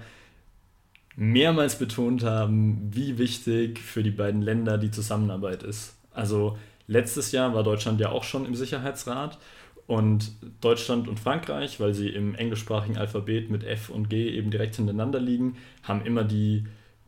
mehrmals 1.16 1.78
betont 1.78 2.24
haben, 2.24 2.88
wie 2.90 3.18
wichtig 3.18 3.78
für 3.78 4.02
die 4.02 4.10
beiden 4.10 4.40
Länder 4.40 4.78
die 4.78 4.90
Zusammenarbeit 4.90 5.62
ist. 5.62 5.94
Also 6.10 6.56
letztes 6.86 7.32
Jahr 7.32 7.54
war 7.54 7.62
Deutschland 7.62 8.00
ja 8.00 8.10
auch 8.10 8.24
schon 8.24 8.46
im 8.46 8.54
Sicherheitsrat 8.54 9.38
und 9.86 10.32
Deutschland 10.62 11.08
und 11.08 11.20
Frankreich, 11.20 11.80
weil 11.80 11.92
sie 11.92 12.08
im 12.08 12.34
englischsprachigen 12.34 12.96
Alphabet 12.96 13.50
mit 13.50 13.64
F 13.64 13.90
und 13.90 14.08
G 14.08 14.30
eben 14.30 14.50
direkt 14.50 14.76
hintereinander 14.76 15.20
liegen, 15.20 15.56
haben 15.82 16.04
immer 16.06 16.24
die 16.24 16.64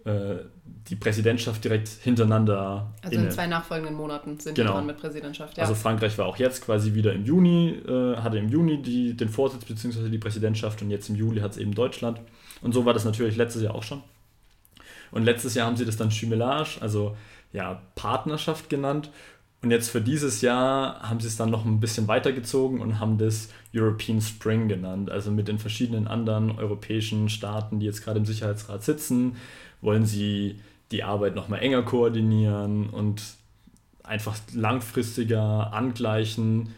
die 0.06 0.96
Präsidentschaft 0.96 1.64
direkt 1.64 1.88
hintereinander. 1.88 2.92
Also 3.02 3.16
inne. 3.16 3.26
in 3.26 3.30
zwei 3.30 3.46
nachfolgenden 3.46 3.94
Monaten 3.94 4.38
sind 4.38 4.54
genau. 4.54 4.72
die 4.72 4.74
dran 4.74 4.86
mit 4.86 4.98
Präsidentschaft. 4.98 5.56
Ja. 5.56 5.62
Also 5.62 5.74
Frankreich 5.74 6.18
war 6.18 6.26
auch 6.26 6.36
jetzt 6.36 6.64
quasi 6.64 6.94
wieder 6.94 7.12
im 7.14 7.24
Juni, 7.24 7.70
äh, 7.70 8.16
hatte 8.16 8.38
im 8.38 8.48
Juni 8.48 8.82
die, 8.82 9.16
den 9.16 9.30
Vorsitz 9.30 9.64
bzw. 9.64 10.10
die 10.10 10.18
Präsidentschaft 10.18 10.82
und 10.82 10.90
jetzt 10.90 11.08
im 11.08 11.16
Juli 11.16 11.40
hat 11.40 11.52
es 11.52 11.56
eben 11.56 11.74
Deutschland. 11.74 12.20
Und 12.60 12.72
so 12.72 12.84
war 12.84 12.92
das 12.92 13.04
natürlich 13.04 13.36
letztes 13.36 13.62
Jahr 13.62 13.74
auch 13.74 13.82
schon. 13.82 14.02
Und 15.10 15.24
letztes 15.24 15.54
Jahr 15.54 15.66
haben 15.66 15.76
sie 15.76 15.86
das 15.86 15.96
dann 15.96 16.10
Jumelage, 16.10 16.78
also 16.80 17.16
ja, 17.52 17.80
Partnerschaft 17.94 18.68
genannt. 18.68 19.10
Und 19.62 19.70
jetzt 19.70 19.88
für 19.88 20.02
dieses 20.02 20.42
Jahr 20.42 21.00
haben 21.00 21.20
sie 21.20 21.28
es 21.28 21.36
dann 21.36 21.50
noch 21.50 21.64
ein 21.64 21.80
bisschen 21.80 22.06
weitergezogen 22.06 22.82
und 22.82 23.00
haben 23.00 23.16
das 23.16 23.48
European 23.74 24.20
Spring 24.20 24.68
genannt. 24.68 25.10
Also 25.10 25.30
mit 25.30 25.48
den 25.48 25.58
verschiedenen 25.58 26.06
anderen 26.06 26.58
europäischen 26.58 27.30
Staaten, 27.30 27.80
die 27.80 27.86
jetzt 27.86 28.04
gerade 28.04 28.18
im 28.18 28.26
Sicherheitsrat 28.26 28.84
sitzen, 28.84 29.36
wollen 29.84 30.06
sie 30.06 30.60
die 30.90 31.04
Arbeit 31.04 31.34
nochmal 31.34 31.60
enger 31.60 31.82
koordinieren 31.82 32.90
und 32.90 33.22
einfach 34.02 34.36
langfristiger 34.52 35.72
angleichen, 35.72 36.74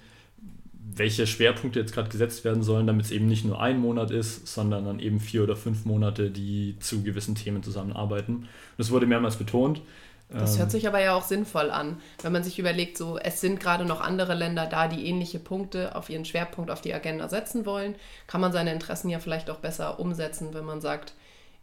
welche 0.72 1.26
Schwerpunkte 1.26 1.80
jetzt 1.80 1.92
gerade 1.92 2.08
gesetzt 2.08 2.44
werden 2.44 2.62
sollen, 2.62 2.86
damit 2.86 3.06
es 3.06 3.10
eben 3.10 3.26
nicht 3.26 3.44
nur 3.44 3.60
ein 3.60 3.78
Monat 3.78 4.10
ist, 4.10 4.46
sondern 4.46 4.84
dann 4.84 5.00
eben 5.00 5.20
vier 5.20 5.42
oder 5.42 5.56
fünf 5.56 5.84
Monate, 5.84 6.30
die 6.30 6.76
zu 6.80 7.02
gewissen 7.02 7.34
Themen 7.34 7.62
zusammenarbeiten. 7.62 8.48
Das 8.78 8.90
wurde 8.90 9.06
mehrmals 9.06 9.36
betont. 9.36 9.82
Das 10.28 10.58
hört 10.58 10.68
ähm, 10.68 10.70
sich 10.70 10.88
aber 10.88 11.00
ja 11.00 11.14
auch 11.14 11.22
sinnvoll 11.22 11.70
an, 11.70 12.00
wenn 12.22 12.32
man 12.32 12.42
sich 12.42 12.58
überlegt, 12.58 12.98
so 12.98 13.16
es 13.16 13.40
sind 13.40 13.60
gerade 13.60 13.84
noch 13.84 14.00
andere 14.00 14.34
Länder 14.34 14.66
da, 14.66 14.88
die 14.88 15.06
ähnliche 15.06 15.38
Punkte 15.38 15.94
auf 15.94 16.10
ihren 16.10 16.24
Schwerpunkt 16.24 16.70
auf 16.70 16.80
die 16.80 16.94
Agenda 16.94 17.28
setzen 17.28 17.64
wollen, 17.64 17.94
kann 18.26 18.40
man 18.40 18.52
seine 18.52 18.72
Interessen 18.72 19.08
ja 19.08 19.20
vielleicht 19.20 19.50
auch 19.50 19.58
besser 19.58 20.00
umsetzen, 20.00 20.52
wenn 20.52 20.64
man 20.64 20.80
sagt, 20.80 21.14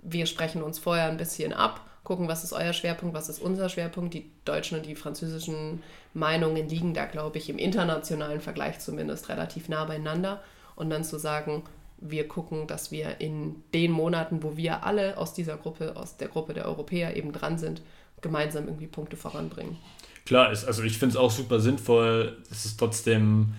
wir 0.03 0.25
sprechen 0.25 0.63
uns 0.63 0.79
vorher 0.79 1.05
ein 1.05 1.17
bisschen 1.17 1.53
ab 1.53 1.81
gucken, 2.03 2.27
was 2.27 2.43
ist 2.43 2.53
euer 2.53 2.73
Schwerpunkt, 2.73 3.15
was 3.15 3.29
ist 3.29 3.39
unser 3.39 3.69
Schwerpunkt. 3.69 4.13
Die 4.13 4.29
deutschen 4.45 4.77
und 4.77 4.85
die 4.85 4.95
französischen 4.95 5.81
Meinungen 6.13 6.67
liegen 6.67 6.93
da, 6.93 7.05
glaube 7.05 7.37
ich, 7.37 7.49
im 7.49 7.57
internationalen 7.57 8.41
Vergleich 8.41 8.79
zumindest 8.79 9.29
relativ 9.29 9.69
nah 9.69 9.85
beieinander. 9.85 10.41
Und 10.75 10.89
dann 10.89 11.03
zu 11.03 11.17
sagen, 11.17 11.63
wir 11.99 12.27
gucken, 12.27 12.67
dass 12.67 12.91
wir 12.91 13.21
in 13.21 13.63
den 13.73 13.91
Monaten, 13.91 14.43
wo 14.43 14.57
wir 14.57 14.83
alle 14.83 15.17
aus 15.17 15.33
dieser 15.33 15.55
Gruppe, 15.55 15.95
aus 15.95 16.17
der 16.17 16.27
Gruppe 16.27 16.53
der 16.53 16.65
Europäer 16.65 17.15
eben 17.15 17.31
dran 17.31 17.57
sind, 17.57 17.81
gemeinsam 18.21 18.65
irgendwie 18.65 18.87
Punkte 18.87 19.15
voranbringen. 19.15 19.77
Klar, 20.25 20.51
ist, 20.51 20.65
also 20.65 20.83
ich 20.83 20.97
finde 20.97 21.13
es 21.13 21.17
auch 21.17 21.31
super 21.31 21.59
sinnvoll. 21.59 22.37
Es 22.49 22.65
ist 22.65 22.77
trotzdem 22.77 23.53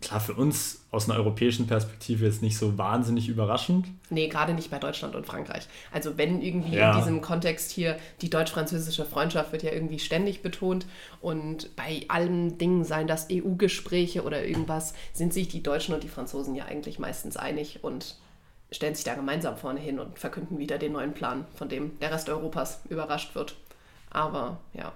klar 0.00 0.20
für 0.20 0.34
uns 0.34 0.84
aus 0.90 1.08
einer 1.08 1.18
europäischen 1.18 1.66
Perspektive 1.66 2.24
jetzt 2.24 2.42
nicht 2.42 2.58
so 2.58 2.78
wahnsinnig 2.78 3.28
überraschend. 3.28 3.86
Nee, 4.08 4.28
gerade 4.28 4.54
nicht 4.54 4.70
bei 4.70 4.78
Deutschland 4.78 5.14
und 5.14 5.26
Frankreich. 5.26 5.68
Also 5.92 6.16
wenn 6.16 6.40
irgendwie 6.40 6.76
ja. 6.76 6.92
in 6.92 6.98
diesem 6.98 7.20
Kontext 7.20 7.70
hier 7.70 7.96
die 8.20 8.30
deutsch-französische 8.30 9.04
Freundschaft 9.04 9.52
wird 9.52 9.62
ja 9.62 9.72
irgendwie 9.72 9.98
ständig 9.98 10.42
betont 10.42 10.86
und 11.20 11.74
bei 11.76 12.04
allen 12.08 12.58
Dingen, 12.58 12.84
seien 12.84 13.06
das 13.06 13.28
EU-Gespräche 13.30 14.22
oder 14.22 14.44
irgendwas, 14.44 14.94
sind 15.12 15.32
sich 15.32 15.48
die 15.48 15.62
Deutschen 15.62 15.94
und 15.94 16.02
die 16.02 16.08
Franzosen 16.08 16.54
ja 16.54 16.64
eigentlich 16.64 16.98
meistens 16.98 17.36
einig 17.36 17.80
und 17.82 18.16
stellen 18.72 18.94
sich 18.94 19.04
da 19.04 19.14
gemeinsam 19.14 19.56
vorne 19.56 19.80
hin 19.80 19.98
und 19.98 20.18
verkünden 20.18 20.58
wieder 20.58 20.78
den 20.78 20.92
neuen 20.92 21.12
Plan, 21.12 21.44
von 21.54 21.68
dem 21.68 21.98
der 22.00 22.12
Rest 22.12 22.28
Europas 22.28 22.80
überrascht 22.88 23.34
wird. 23.34 23.56
Aber 24.10 24.58
ja, 24.72 24.92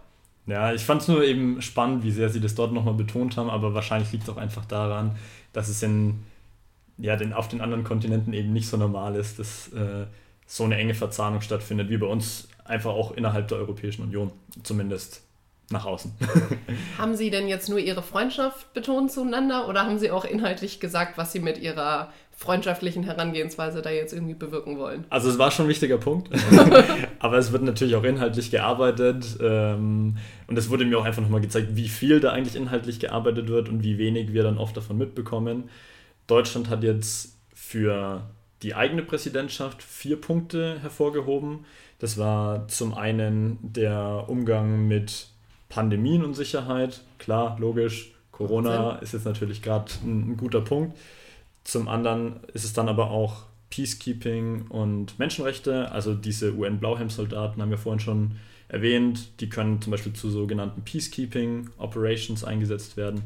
ja, 0.47 0.75
ich 0.75 0.83
fand 0.83 1.03
es 1.03 1.09
nur 1.09 1.25
eben 1.25 1.63
spannend, 1.63 2.05
wie 2.05 2.11
sehr 2.11 2.29
sie 2.29 2.41
das 2.41 2.55
dort 2.55 2.73
nochmal 2.73 2.95
betont 2.95 3.37
haben, 3.37 3.49
aber 3.49 3.75
wahrscheinlich 3.75 4.13
liegt 4.13 4.25
es 4.25 4.31
auch 4.31 4.37
einfach 4.37 4.65
daran, 4.67 5.17
dass 5.53 5.69
es 5.69 5.83
in, 5.83 6.21
ja, 6.99 7.17
den, 7.17 7.33
auf 7.33 7.49
den 7.49 7.61
anderen 7.61 7.85
Kontinenten 7.85 8.33
eben 8.33 8.53
nicht 8.53 8.69
so 8.69 8.77
normal 8.77 9.17
ist, 9.17 9.39
dass 9.39 9.73
äh, 9.73 10.07
so 10.47 10.65
eine 10.65 10.77
enge 10.77 10.95
Verzahnung 10.95 11.41
stattfindet, 11.41 11.89
wie 11.89 11.97
bei 11.97 12.07
uns 12.07 12.49
einfach 12.65 12.91
auch 12.91 13.13
innerhalb 13.13 13.49
der 13.49 13.59
Europäischen 13.59 14.03
Union, 14.03 14.33
zumindest 14.63 15.23
nach 15.71 15.87
außen. 15.87 16.13
haben 16.99 17.17
Sie 17.17 17.31
denn 17.31 17.49
jetzt 17.49 17.69
nur 17.69 17.79
Ihre 17.79 18.03
Freundschaft 18.03 18.73
betont 18.75 19.11
zueinander 19.11 19.69
oder 19.69 19.85
haben 19.85 19.99
Sie 19.99 20.11
auch 20.11 20.25
inhaltlich 20.25 20.81
gesagt, 20.81 21.17
was 21.17 21.33
Sie 21.33 21.41
mit 21.41 21.59
Ihrer 21.59 22.13
freundschaftlichen 22.37 23.05
Herangehensweise 23.05 23.81
da 23.81 23.91
jetzt 23.91 24.13
irgendwie 24.13 24.35
bewirken 24.35 24.77
wollen. 24.79 25.05
Also 25.09 25.31
es 25.31 25.39
war 25.39 25.51
schon 25.51 25.67
ein 25.67 25.69
wichtiger 25.69 25.99
Punkt, 25.99 26.31
aber 27.21 27.39
es 27.39 27.53
wird 27.53 27.63
natürlich 27.63 27.95
auch 27.95 28.03
inhaltlich 28.03 28.51
gearbeitet 28.51 29.39
ähm, 29.41 30.19
und 30.49 30.59
es 30.59 30.69
wurde 30.69 30.85
mir 30.85 30.99
auch 30.99 31.05
einfach 31.05 31.23
nochmal 31.23 31.41
gezeigt, 31.41 31.69
wie 31.77 31.89
viel 31.89 32.21
da 32.21 32.33
eigentlich 32.33 32.57
inhaltlich 32.57 32.99
gearbeitet 32.99 33.49
wird 33.49 33.69
und 33.69 33.85
wie 33.85 33.99
wenig 33.99 34.33
wir 34.33 34.43
dann 34.43 34.59
oft 34.59 34.77
davon 34.77 34.99
mitbekommen. 34.99 35.71
Deutschland 36.27 36.69
hat 36.69 36.83
jetzt 36.83 37.39
für 37.55 38.23
die 38.63 38.75
eigene 38.75 39.03
Präsidentschaft 39.03 39.83
vier 39.83 40.21
Punkte 40.21 40.81
hervorgehoben. 40.81 41.67
Das 41.99 42.19
war 42.19 42.67
zum 42.69 42.95
einen 42.95 43.59
der 43.63 44.25
Umgang 44.27 44.89
mit 44.89 45.29
Pandemien 45.69 46.25
und 46.25 46.35
Sicherheit. 46.35 47.03
Klar, 47.19 47.57
logisch, 47.59 48.13
Corona 48.33 48.97
ist 48.97 49.13
jetzt 49.13 49.27
natürlich 49.27 49.63
gerade 49.63 49.93
ein, 50.03 50.33
ein 50.33 50.37
guter 50.37 50.61
Punkt. 50.61 50.97
Zum 51.63 51.89
anderen 51.89 52.41
ist 52.53 52.65
es 52.65 52.73
dann 52.73 52.89
aber 52.89 53.11
auch 53.11 53.45
Peacekeeping 53.71 54.67
und 54.69 55.19
Menschenrechte. 55.19 55.91
Also 55.91 56.15
diese 56.15 56.55
UN-Blauhelm-Soldaten 56.55 57.61
haben 57.61 57.71
wir 57.71 57.79
vorhin 57.79 58.01
schon 58.01 58.37
erwähnt. 58.69 59.41
Die 59.41 59.49
können 59.49 59.81
zum 59.81 59.91
Beispiel 59.91 60.13
zu 60.13 60.31
sogenannten 60.31 60.83
Peacekeeping-Operations 60.83 62.45
eingesetzt 62.45 62.97
werden. 62.97 63.23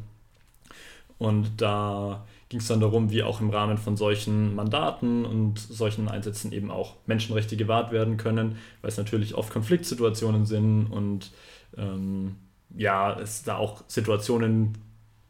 Und 1.18 1.61
da 1.61 2.24
ging 2.48 2.61
es 2.61 2.68
dann 2.68 2.81
darum, 2.81 3.11
wie 3.11 3.22
auch 3.22 3.40
im 3.40 3.51
Rahmen 3.51 3.77
von 3.77 3.96
solchen 3.96 4.55
Mandaten 4.55 5.24
und 5.24 5.59
solchen 5.59 6.09
Einsätzen 6.09 6.53
eben 6.53 6.70
auch 6.70 6.94
Menschenrechte 7.07 7.57
gewahrt 7.57 7.92
werden 7.92 8.16
können, 8.16 8.57
weil 8.81 8.90
es 8.90 8.96
natürlich 8.96 9.35
oft 9.35 9.53
Konfliktsituationen 9.53 10.46
sind 10.46 10.87
und 10.87 11.33
ähm, 11.76 12.37
ja, 12.76 13.18
es 13.18 13.42
da 13.42 13.57
auch 13.57 13.83
Situationen 13.88 14.78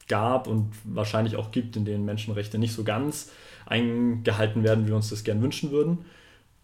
gab 0.08 0.46
und 0.46 0.72
wahrscheinlich 0.84 1.36
auch 1.36 1.50
gibt, 1.50 1.76
in 1.76 1.84
denen 1.84 2.04
Menschenrechte 2.04 2.58
nicht 2.58 2.72
so 2.72 2.84
ganz 2.84 3.30
eingehalten 3.66 4.64
werden, 4.64 4.84
wie 4.84 4.88
wir 4.88 4.96
uns 4.96 5.10
das 5.10 5.24
gern 5.24 5.42
wünschen 5.42 5.70
würden. 5.70 6.04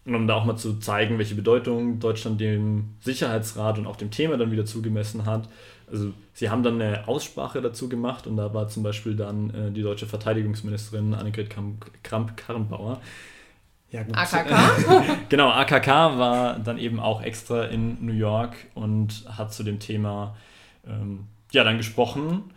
Und 0.05 0.13
um 0.13 0.27
da 0.27 0.35
auch 0.35 0.45
mal 0.45 0.55
zu 0.55 0.77
zeigen, 0.79 1.17
welche 1.17 1.33
Bedeutung 1.33 1.99
Deutschland 1.99 2.39
dem 2.39 2.95
Sicherheitsrat 2.99 3.79
und 3.79 3.87
auch 3.87 3.95
dem 3.95 4.11
Thema 4.11 4.37
dann 4.37 4.51
wieder 4.51 4.65
zugemessen 4.65 5.25
hat. 5.25 5.49
Also 5.89 6.13
sie 6.33 6.49
haben 6.49 6.61
dann 6.61 6.79
eine 6.79 7.07
Aussprache 7.07 7.61
dazu 7.61 7.89
gemacht 7.89 8.27
und 8.27 8.37
da 8.37 8.53
war 8.53 8.67
zum 8.67 8.83
Beispiel 8.83 9.15
dann 9.15 9.49
äh, 9.51 9.71
die 9.71 9.81
deutsche 9.81 10.05
Verteidigungsministerin 10.05 11.13
Annegret 11.15 11.49
Kramp-Karrenbauer. 12.03 13.01
Ja, 13.95 14.03
gut. 14.03 14.17
AKK? 14.17 14.55
genau, 15.29 15.49
AKK 15.49 15.87
war 16.17 16.59
dann 16.59 16.77
eben 16.77 16.99
auch 16.99 17.21
extra 17.21 17.65
in 17.65 18.05
New 18.05 18.13
York 18.13 18.55
und 18.73 19.25
hat 19.27 19.53
zu 19.53 19.63
dem 19.63 19.79
Thema 19.79 20.35
ähm, 20.85 21.27
ja, 21.51 21.63
dann 21.63 21.77
gesprochen 21.77 22.51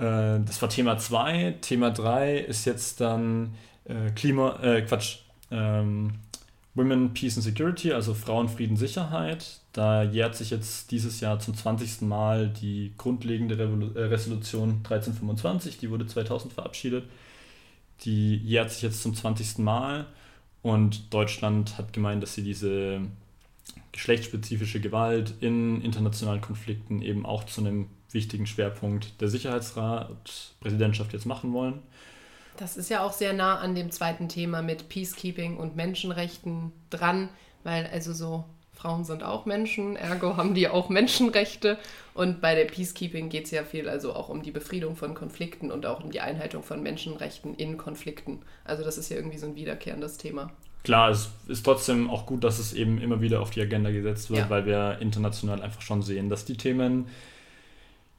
äh, 0.00 0.40
das 0.40 0.60
war 0.62 0.68
Thema 0.68 0.98
2. 0.98 1.58
Thema 1.60 1.90
3 1.90 2.38
ist 2.38 2.64
jetzt 2.64 3.00
dann 3.00 3.54
äh, 3.84 4.10
Klima, 4.12 4.58
äh, 4.62 4.82
Quatsch, 4.82 5.18
ähm, 5.50 6.12
Women, 6.74 7.12
Peace 7.12 7.36
and 7.36 7.44
Security, 7.44 7.92
also 7.92 8.14
Frauen, 8.14 8.48
Frieden, 8.48 8.76
Sicherheit. 8.76 9.60
Da 9.72 10.02
jährt 10.02 10.34
sich 10.36 10.50
jetzt 10.50 10.90
dieses 10.90 11.20
Jahr 11.20 11.38
zum 11.38 11.54
20. 11.54 12.02
Mal 12.02 12.48
die 12.48 12.94
grundlegende 12.96 13.58
Revolu 13.58 13.92
äh, 13.94 14.04
Resolution 14.04 14.80
1325, 14.84 15.78
die 15.78 15.90
wurde 15.90 16.06
2000 16.06 16.52
verabschiedet. 16.52 17.04
Die 18.04 18.36
jährt 18.36 18.70
sich 18.70 18.82
jetzt 18.82 19.02
zum 19.02 19.14
20. 19.14 19.58
Mal 19.58 20.06
und 20.62 21.12
Deutschland 21.12 21.78
hat 21.78 21.92
gemeint, 21.92 22.22
dass 22.22 22.34
sie 22.34 22.42
diese 22.42 23.00
geschlechtsspezifische 23.92 24.80
Gewalt 24.80 25.34
in 25.40 25.82
internationalen 25.82 26.40
Konflikten 26.40 27.02
eben 27.02 27.26
auch 27.26 27.44
zu 27.44 27.60
einem 27.60 27.88
wichtigen 28.10 28.46
Schwerpunkt 28.46 29.20
der 29.20 29.28
Sicherheitsratpräsidentschaft 29.28 31.12
jetzt 31.12 31.26
machen 31.26 31.52
wollen. 31.52 31.80
Das 32.56 32.76
ist 32.76 32.90
ja 32.90 33.02
auch 33.04 33.12
sehr 33.12 33.32
nah 33.32 33.58
an 33.58 33.74
dem 33.74 33.90
zweiten 33.90 34.28
Thema 34.28 34.62
mit 34.62 34.88
Peacekeeping 34.88 35.56
und 35.56 35.76
Menschenrechten 35.76 36.72
dran, 36.90 37.30
weil 37.64 37.86
also 37.86 38.12
so 38.12 38.44
Frauen 38.80 39.04
sind 39.04 39.22
auch 39.22 39.44
Menschen, 39.44 39.96
ergo 39.96 40.36
haben 40.38 40.54
die 40.54 40.68
auch 40.68 40.88
Menschenrechte. 40.88 41.78
Und 42.14 42.40
bei 42.40 42.54
der 42.54 42.64
Peacekeeping 42.64 43.28
geht 43.28 43.44
es 43.44 43.50
ja 43.50 43.62
viel 43.62 43.88
also 43.88 44.14
auch 44.14 44.30
um 44.30 44.42
die 44.42 44.50
Befriedung 44.50 44.96
von 44.96 45.14
Konflikten 45.14 45.70
und 45.70 45.84
auch 45.84 46.02
um 46.02 46.10
die 46.10 46.20
Einhaltung 46.20 46.62
von 46.62 46.82
Menschenrechten 46.82 47.54
in 47.54 47.76
Konflikten. 47.76 48.40
Also 48.64 48.82
das 48.82 48.96
ist 48.96 49.10
ja 49.10 49.16
irgendwie 49.16 49.36
so 49.36 49.46
ein 49.46 49.54
wiederkehrendes 49.54 50.16
Thema. 50.16 50.50
Klar, 50.82 51.10
es 51.10 51.28
ist 51.46 51.62
trotzdem 51.62 52.08
auch 52.08 52.24
gut, 52.24 52.42
dass 52.42 52.58
es 52.58 52.72
eben 52.72 53.00
immer 53.02 53.20
wieder 53.20 53.42
auf 53.42 53.50
die 53.50 53.60
Agenda 53.60 53.90
gesetzt 53.90 54.30
wird, 54.30 54.40
ja. 54.40 54.50
weil 54.50 54.64
wir 54.64 54.96
international 55.00 55.60
einfach 55.60 55.82
schon 55.82 56.00
sehen, 56.00 56.30
dass 56.30 56.46
die 56.46 56.56
Themen 56.56 57.06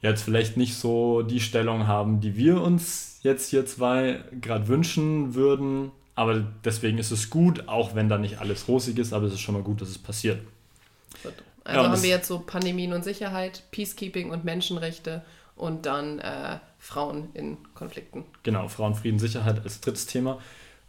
jetzt 0.00 0.22
vielleicht 0.22 0.56
nicht 0.56 0.76
so 0.76 1.22
die 1.22 1.40
Stellung 1.40 1.88
haben, 1.88 2.20
die 2.20 2.36
wir 2.36 2.60
uns 2.60 3.18
jetzt 3.22 3.50
hier 3.50 3.66
zwei 3.66 4.20
gerade 4.40 4.68
wünschen 4.68 5.34
würden. 5.34 5.90
Aber 6.14 6.44
deswegen 6.64 6.98
ist 6.98 7.10
es 7.10 7.30
gut, 7.30 7.68
auch 7.68 7.94
wenn 7.94 8.08
da 8.08 8.18
nicht 8.18 8.38
alles 8.38 8.68
rosig 8.68 8.98
ist, 8.98 9.12
aber 9.12 9.26
es 9.26 9.34
ist 9.34 9.40
schon 9.40 9.54
mal 9.54 9.62
gut, 9.62 9.80
dass 9.80 9.88
es 9.88 9.98
passiert. 9.98 10.40
Also 11.64 11.80
ja, 11.80 11.88
haben 11.90 12.02
wir 12.02 12.10
jetzt 12.10 12.28
so 12.28 12.40
Pandemien 12.40 12.92
und 12.92 13.04
Sicherheit, 13.04 13.62
Peacekeeping 13.70 14.30
und 14.30 14.44
Menschenrechte 14.44 15.22
und 15.56 15.86
dann 15.86 16.18
äh, 16.18 16.58
Frauen 16.78 17.28
in 17.34 17.56
Konflikten. 17.74 18.24
Genau, 18.42 18.68
Frauen, 18.68 18.94
Frieden, 18.94 19.18
Sicherheit 19.18 19.62
als 19.62 19.80
drittes 19.80 20.06
Thema. 20.06 20.38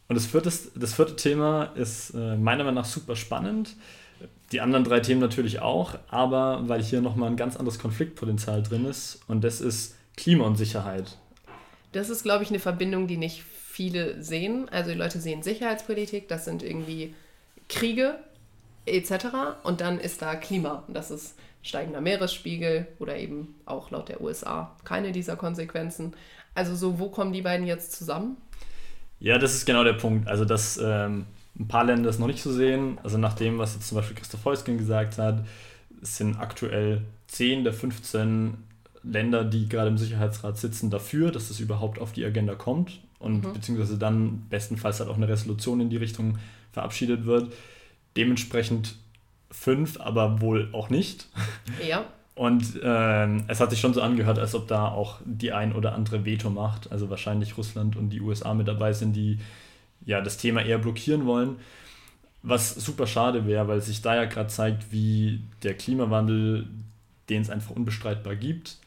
Und 0.07 0.15
das 0.15 0.25
vierte, 0.25 0.51
das 0.75 0.93
vierte 0.93 1.15
Thema 1.15 1.65
ist 1.75 2.11
äh, 2.11 2.35
meiner 2.35 2.63
Meinung 2.63 2.81
nach 2.81 2.85
super 2.85 3.15
spannend. 3.15 3.75
Die 4.51 4.61
anderen 4.61 4.83
drei 4.83 4.99
Themen 4.99 5.21
natürlich 5.21 5.59
auch, 5.59 5.95
aber 6.09 6.67
weil 6.67 6.83
hier 6.83 7.01
nochmal 7.01 7.29
ein 7.29 7.37
ganz 7.37 7.55
anderes 7.55 7.79
Konfliktpotenzial 7.79 8.61
drin 8.61 8.85
ist 8.85 9.21
und 9.27 9.43
das 9.43 9.61
ist 9.61 9.95
Klima 10.15 10.45
und 10.45 10.57
Sicherheit. 10.57 11.17
Das 11.91 12.09
ist, 12.09 12.23
glaube 12.23 12.43
ich, 12.43 12.49
eine 12.49 12.59
Verbindung, 12.59 13.07
die 13.07 13.17
nicht 13.17 13.43
viele 13.73 14.21
sehen. 14.21 14.69
Also 14.69 14.91
die 14.91 14.97
Leute 14.97 15.19
sehen 15.19 15.41
Sicherheitspolitik, 15.41 16.27
das 16.27 16.45
sind 16.45 16.61
irgendwie 16.61 17.15
Kriege 17.69 18.19
etc. 18.85 19.25
Und 19.63 19.81
dann 19.81 19.99
ist 19.99 20.21
da 20.21 20.35
Klima. 20.35 20.83
Das 20.87 21.09
ist 21.09 21.35
steigender 21.63 21.99
Meeresspiegel 21.99 22.87
oder 22.99 23.17
eben 23.17 23.55
auch 23.65 23.89
laut 23.89 24.09
der 24.09 24.21
USA 24.21 24.75
keine 24.83 25.11
dieser 25.11 25.35
Konsequenzen. 25.35 26.13
Also 26.53 26.75
so, 26.75 26.99
wo 26.99 27.09
kommen 27.09 27.33
die 27.33 27.41
beiden 27.41 27.65
jetzt 27.65 27.93
zusammen? 27.93 28.37
Ja, 29.19 29.39
das 29.39 29.55
ist 29.55 29.65
genau 29.65 29.83
der 29.83 29.93
Punkt. 29.93 30.27
Also, 30.27 30.45
dass 30.45 30.77
ähm, 30.77 31.25
ein 31.57 31.67
paar 31.67 31.85
Länder 31.85 32.03
das 32.03 32.19
noch 32.19 32.27
nicht 32.27 32.43
so 32.43 32.51
sehen. 32.51 32.99
Also 33.01 33.17
nach 33.17 33.33
dem, 33.33 33.57
was 33.57 33.73
jetzt 33.73 33.87
zum 33.87 33.95
Beispiel 33.95 34.17
Christoph 34.17 34.45
Heusgen 34.45 34.77
gesagt 34.77 35.17
hat, 35.17 35.45
sind 36.01 36.37
aktuell 36.39 37.01
10 37.27 37.63
der 37.63 37.73
15 37.73 38.55
Länder, 39.01 39.43
die 39.43 39.67
gerade 39.67 39.87
im 39.87 39.97
Sicherheitsrat 39.97 40.59
sitzen, 40.59 40.91
dafür, 40.91 41.31
dass 41.31 41.47
das 41.47 41.59
überhaupt 41.59 41.97
auf 41.97 42.11
die 42.11 42.23
Agenda 42.23 42.53
kommt 42.53 42.99
und 43.23 43.45
mhm. 43.45 43.53
beziehungsweise 43.53 43.97
dann 43.97 44.43
bestenfalls 44.49 44.99
halt 44.99 45.09
auch 45.09 45.17
eine 45.17 45.27
Resolution 45.27 45.79
in 45.79 45.89
die 45.89 45.97
Richtung 45.97 46.37
verabschiedet 46.71 47.25
wird. 47.25 47.53
Dementsprechend 48.17 48.95
fünf, 49.49 49.99
aber 49.99 50.41
wohl 50.41 50.69
auch 50.73 50.89
nicht. 50.89 51.27
Ja. 51.87 52.05
Und 52.35 52.81
äh, 52.81 53.27
es 53.47 53.59
hat 53.59 53.69
sich 53.69 53.79
schon 53.79 53.93
so 53.93 54.01
angehört, 54.01 54.39
als 54.39 54.55
ob 54.55 54.67
da 54.67 54.87
auch 54.87 55.19
die 55.23 55.51
ein 55.51 55.71
oder 55.71 55.93
andere 55.93 56.25
Veto 56.25 56.49
macht. 56.49 56.91
Also 56.91 57.11
wahrscheinlich 57.11 57.57
Russland 57.57 57.95
und 57.95 58.09
die 58.09 58.21
USA 58.21 58.55
mit 58.55 58.67
dabei 58.67 58.91
sind, 58.91 59.15
die 59.15 59.37
ja 60.03 60.19
das 60.19 60.37
Thema 60.37 60.63
eher 60.63 60.79
blockieren 60.79 61.27
wollen. 61.27 61.57
Was 62.41 62.73
super 62.73 63.05
schade 63.05 63.45
wäre, 63.45 63.67
weil 63.67 63.81
sich 63.81 64.01
da 64.01 64.15
ja 64.15 64.25
gerade 64.25 64.49
zeigt, 64.49 64.91
wie 64.91 65.41
der 65.61 65.75
Klimawandel, 65.75 66.65
den 67.29 67.43
es 67.43 67.51
einfach 67.51 67.75
unbestreitbar 67.75 68.35
gibt, 68.35 68.77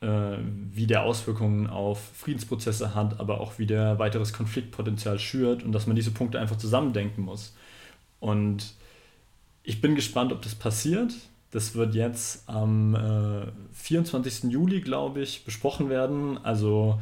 wie 0.00 0.86
der 0.86 1.02
Auswirkungen 1.02 1.66
auf 1.66 1.98
Friedensprozesse 2.14 2.94
hat, 2.94 3.20
aber 3.20 3.40
auch 3.40 3.58
wie 3.58 3.66
der 3.66 3.98
weiteres 3.98 4.32
Konfliktpotenzial 4.32 5.18
schürt 5.18 5.62
und 5.62 5.72
dass 5.72 5.86
man 5.86 5.96
diese 5.96 6.10
Punkte 6.10 6.38
einfach 6.38 6.56
zusammendenken 6.56 7.22
muss. 7.22 7.54
Und 8.20 8.74
ich 9.62 9.80
bin 9.80 9.94
gespannt, 9.94 10.32
ob 10.32 10.42
das 10.42 10.54
passiert. 10.54 11.14
Das 11.50 11.74
wird 11.74 11.94
jetzt 11.94 12.48
am 12.48 12.94
äh, 12.94 13.46
24. 13.72 14.50
Juli, 14.50 14.80
glaube 14.80 15.22
ich, 15.22 15.44
besprochen 15.44 15.88
werden. 15.88 16.38
Also 16.44 17.00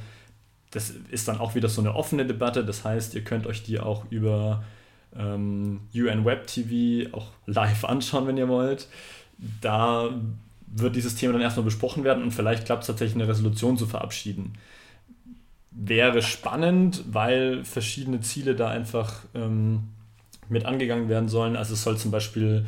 das 0.71 0.91
ist 0.91 1.27
dann 1.29 1.39
auch 1.39 1.55
wieder 1.55 1.69
so 1.69 1.81
eine 1.81 1.95
offene 1.95 2.27
Debatte. 2.27 2.65
Das 2.65 2.85
heißt, 2.85 3.15
ihr 3.15 3.25
könnt 3.25 3.47
euch 3.47 3.63
die 3.63 3.81
auch 3.81 4.05
über 4.11 4.63
ähm, 5.17 5.81
UN 5.95 6.25
Web 6.25 6.47
TV 6.47 7.15
auch 7.17 7.29
live 7.47 7.85
anschauen, 7.85 8.27
wenn 8.27 8.37
ihr 8.37 8.49
wollt. 8.49 8.89
Da 9.61 10.11
wird 10.75 10.97
dieses 10.97 11.15
Thema 11.15 11.35
dann 11.35 11.43
erstmal 11.43 11.65
besprochen 11.65 12.05
werden 12.05 12.23
und 12.23 12.33
vielleicht 12.33 12.65
klappt 12.65 12.83
es 12.83 12.87
tatsächlich 12.87 13.17
eine 13.17 13.29
Resolution 13.29 13.77
zu 13.77 13.87
verabschieden. 13.87 14.55
Wäre 15.71 16.23
spannend, 16.23 17.05
weil 17.11 17.65
verschiedene 17.65 18.21
Ziele 18.21 18.55
da 18.55 18.69
einfach 18.69 19.21
ähm, 19.35 19.85
mit 20.49 20.65
angegangen 20.65 21.09
werden 21.09 21.29
sollen. 21.29 21.57
Also 21.57 21.75
es 21.75 21.83
soll 21.83 21.97
zum 21.97 22.11
Beispiel 22.11 22.67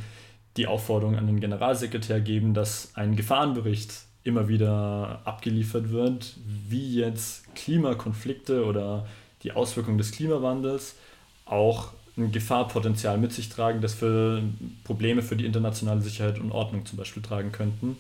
die 0.57 0.67
Aufforderung 0.67 1.17
an 1.17 1.27
den 1.27 1.41
Generalsekretär 1.41 2.21
geben, 2.21 2.55
dass 2.55 2.93
ein 2.95 3.17
Gefahrenbericht 3.17 3.93
immer 4.23 4.49
wieder 4.49 5.21
abgeliefert 5.25 5.91
wird, 5.91 6.37
wie 6.69 6.95
jetzt 6.97 7.55
Klimakonflikte 7.55 8.65
oder 8.65 9.07
die 9.43 9.53
Auswirkungen 9.53 9.99
des 9.99 10.13
Klimawandels 10.13 10.97
auch 11.45 11.93
ein 12.17 12.33
Gefahrpotenzial 12.33 13.19
mit 13.19 13.33
sich 13.33 13.49
tragen, 13.49 13.81
das 13.81 13.95
für 13.95 14.43
Probleme 14.85 15.23
für 15.23 15.37
die 15.37 15.47
internationale 15.47 16.01
Sicherheit 16.01 16.39
und 16.39 16.53
Ordnung 16.53 16.87
zum 16.87 16.99
Beispiel 16.99 17.23
tragen 17.23 17.53
könnten. 17.53 17.97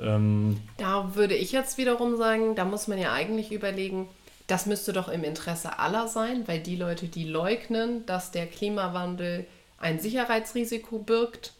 Ähm 0.00 0.60
da 0.78 1.14
würde 1.14 1.34
ich 1.34 1.52
jetzt 1.52 1.76
wiederum 1.76 2.16
sagen, 2.16 2.54
da 2.54 2.64
muss 2.64 2.88
man 2.88 2.98
ja 2.98 3.12
eigentlich 3.12 3.52
überlegen, 3.52 4.08
das 4.46 4.66
müsste 4.66 4.92
doch 4.92 5.08
im 5.08 5.24
Interesse 5.24 5.78
aller 5.78 6.08
sein, 6.08 6.48
weil 6.48 6.60
die 6.60 6.76
Leute, 6.76 7.08
die 7.08 7.24
leugnen, 7.24 8.06
dass 8.06 8.30
der 8.30 8.46
Klimawandel 8.46 9.46
ein 9.78 10.00
Sicherheitsrisiko 10.00 10.98
birgt, 10.98 11.52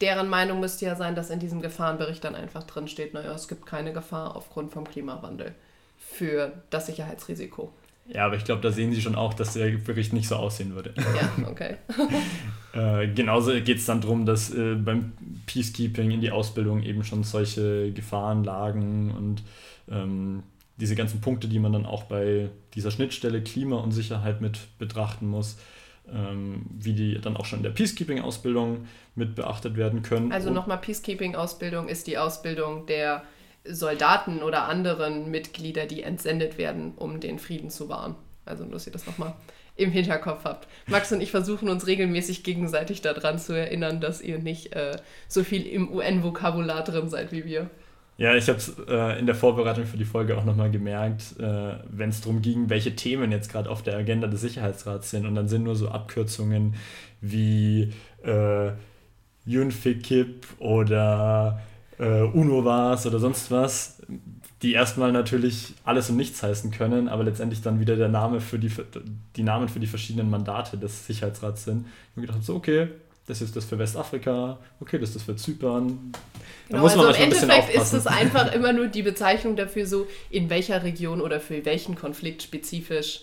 deren 0.00 0.28
Meinung 0.28 0.60
müsste 0.60 0.84
ja 0.84 0.96
sein, 0.96 1.14
dass 1.14 1.30
in 1.30 1.38
diesem 1.38 1.62
Gefahrenbericht 1.62 2.24
dann 2.24 2.34
einfach 2.34 2.64
drin 2.64 2.88
steht, 2.88 3.14
naja, 3.14 3.32
es 3.32 3.48
gibt 3.48 3.66
keine 3.66 3.92
Gefahr 3.92 4.36
aufgrund 4.36 4.72
vom 4.72 4.84
Klimawandel 4.84 5.54
für 5.98 6.52
das 6.70 6.86
Sicherheitsrisiko. 6.86 7.72
Ja, 8.06 8.26
aber 8.26 8.36
ich 8.36 8.44
glaube, 8.44 8.60
da 8.60 8.70
sehen 8.70 8.92
Sie 8.92 9.00
schon 9.00 9.14
auch, 9.14 9.32
dass 9.34 9.54
der 9.54 9.70
Bericht 9.78 10.12
nicht 10.12 10.28
so 10.28 10.36
aussehen 10.36 10.74
würde. 10.74 10.92
Ja, 10.96 11.48
okay. 11.48 11.76
äh, 12.74 13.08
genauso 13.08 13.52
geht 13.52 13.78
es 13.78 13.86
dann 13.86 14.00
darum, 14.00 14.26
dass 14.26 14.52
äh, 14.52 14.74
beim 14.74 15.12
Peacekeeping 15.46 16.10
in 16.10 16.20
die 16.20 16.30
Ausbildung 16.30 16.82
eben 16.82 17.04
schon 17.04 17.22
solche 17.22 17.92
Gefahrenlagen 17.92 19.12
und 19.12 19.42
ähm, 19.90 20.42
diese 20.76 20.96
ganzen 20.96 21.20
Punkte, 21.20 21.48
die 21.48 21.58
man 21.58 21.72
dann 21.72 21.86
auch 21.86 22.04
bei 22.04 22.50
dieser 22.74 22.90
Schnittstelle 22.90 23.42
Klima 23.42 23.76
und 23.76 23.92
Sicherheit 23.92 24.40
mit 24.40 24.58
betrachten 24.78 25.28
muss, 25.28 25.58
ähm, 26.12 26.66
wie 26.78 26.94
die 26.94 27.20
dann 27.20 27.36
auch 27.36 27.44
schon 27.44 27.60
in 27.60 27.62
der 27.62 27.70
Peacekeeping-Ausbildung 27.70 28.86
mit 29.14 29.36
beachtet 29.36 29.76
werden 29.76 30.02
können. 30.02 30.32
Also 30.32 30.50
nochmal, 30.50 30.78
Peacekeeping-Ausbildung 30.78 31.88
ist 31.88 32.06
die 32.08 32.18
Ausbildung 32.18 32.86
der 32.86 33.22
Soldaten 33.64 34.42
oder 34.42 34.68
anderen 34.68 35.30
Mitglieder, 35.30 35.86
die 35.86 36.02
entsendet 36.02 36.58
werden, 36.58 36.92
um 36.96 37.20
den 37.20 37.38
Frieden 37.38 37.70
zu 37.70 37.88
wahren. 37.88 38.16
Also 38.44 38.64
nur, 38.64 38.72
dass 38.72 38.86
ihr 38.86 38.92
das 38.92 39.06
nochmal 39.06 39.34
im 39.76 39.90
Hinterkopf 39.90 40.44
habt. 40.44 40.68
Max 40.86 41.12
und 41.12 41.22
ich 41.22 41.30
versuchen 41.30 41.68
uns 41.68 41.86
regelmäßig 41.86 42.42
gegenseitig 42.42 43.00
daran 43.00 43.38
zu 43.38 43.54
erinnern, 43.54 44.00
dass 44.00 44.20
ihr 44.20 44.38
nicht 44.38 44.74
äh, 44.74 44.96
so 45.28 45.44
viel 45.44 45.66
im 45.66 45.90
UN-Vokabular 45.90 46.84
drin 46.84 47.08
seid 47.08 47.32
wie 47.32 47.44
wir. 47.44 47.70
Ja, 48.18 48.34
ich 48.34 48.48
habe 48.48 48.58
es 48.58 48.76
äh, 48.86 49.18
in 49.18 49.26
der 49.26 49.34
Vorbereitung 49.34 49.86
für 49.86 49.96
die 49.96 50.04
Folge 50.04 50.36
auch 50.36 50.44
nochmal 50.44 50.70
gemerkt, 50.70 51.34
äh, 51.38 51.78
wenn 51.88 52.10
es 52.10 52.20
darum 52.20 52.42
ging, 52.42 52.68
welche 52.68 52.94
Themen 52.94 53.32
jetzt 53.32 53.50
gerade 53.50 53.70
auf 53.70 53.82
der 53.82 53.96
Agenda 53.96 54.26
des 54.26 54.42
Sicherheitsrats 54.42 55.10
sind. 55.10 55.26
Und 55.26 55.34
dann 55.34 55.48
sind 55.48 55.62
nur 55.62 55.74
so 55.74 55.88
Abkürzungen 55.88 56.74
wie 57.20 57.92
äh, 58.22 58.72
UNFICIP 59.46 60.46
oder 60.58 61.60
äh, 62.02 62.22
UNOVAS 62.22 63.06
oder 63.06 63.20
sonst 63.20 63.50
was, 63.50 64.02
die 64.62 64.72
erstmal 64.72 65.12
natürlich 65.12 65.74
alles 65.84 66.10
und 66.10 66.16
nichts 66.16 66.42
heißen 66.42 66.72
können, 66.72 67.08
aber 67.08 67.22
letztendlich 67.22 67.62
dann 67.62 67.78
wieder 67.78 67.96
der 67.96 68.08
Name 68.08 68.40
für 68.40 68.58
die, 68.58 68.70
die 69.36 69.42
Namen 69.42 69.68
für 69.68 69.78
die 69.78 69.86
verschiedenen 69.86 70.28
Mandate 70.28 70.76
des 70.76 71.06
Sicherheitsrats 71.06 71.64
sind. 71.64 71.86
Ich 72.16 72.20
gedacht 72.20 72.42
so, 72.42 72.56
okay, 72.56 72.88
das 73.26 73.40
ist 73.40 73.54
das 73.54 73.66
für 73.66 73.78
Westafrika, 73.78 74.58
okay, 74.80 74.98
das 74.98 75.10
ist 75.10 75.16
das 75.16 75.22
für 75.22 75.36
Zypern. 75.36 76.12
Da 76.12 76.18
genau, 76.68 76.82
muss 76.82 76.96
man 76.96 77.06
also 77.06 77.18
im 77.18 77.24
Endeffekt 77.24 77.72
ist 77.72 77.92
es 77.92 78.06
einfach 78.08 78.52
immer 78.52 78.72
nur 78.72 78.88
die 78.88 79.02
Bezeichnung 79.02 79.54
dafür 79.54 79.86
so, 79.86 80.08
in 80.28 80.50
welcher 80.50 80.82
Region 80.82 81.20
oder 81.20 81.38
für 81.38 81.64
welchen 81.64 81.94
Konflikt 81.94 82.42
spezifisch 82.42 83.22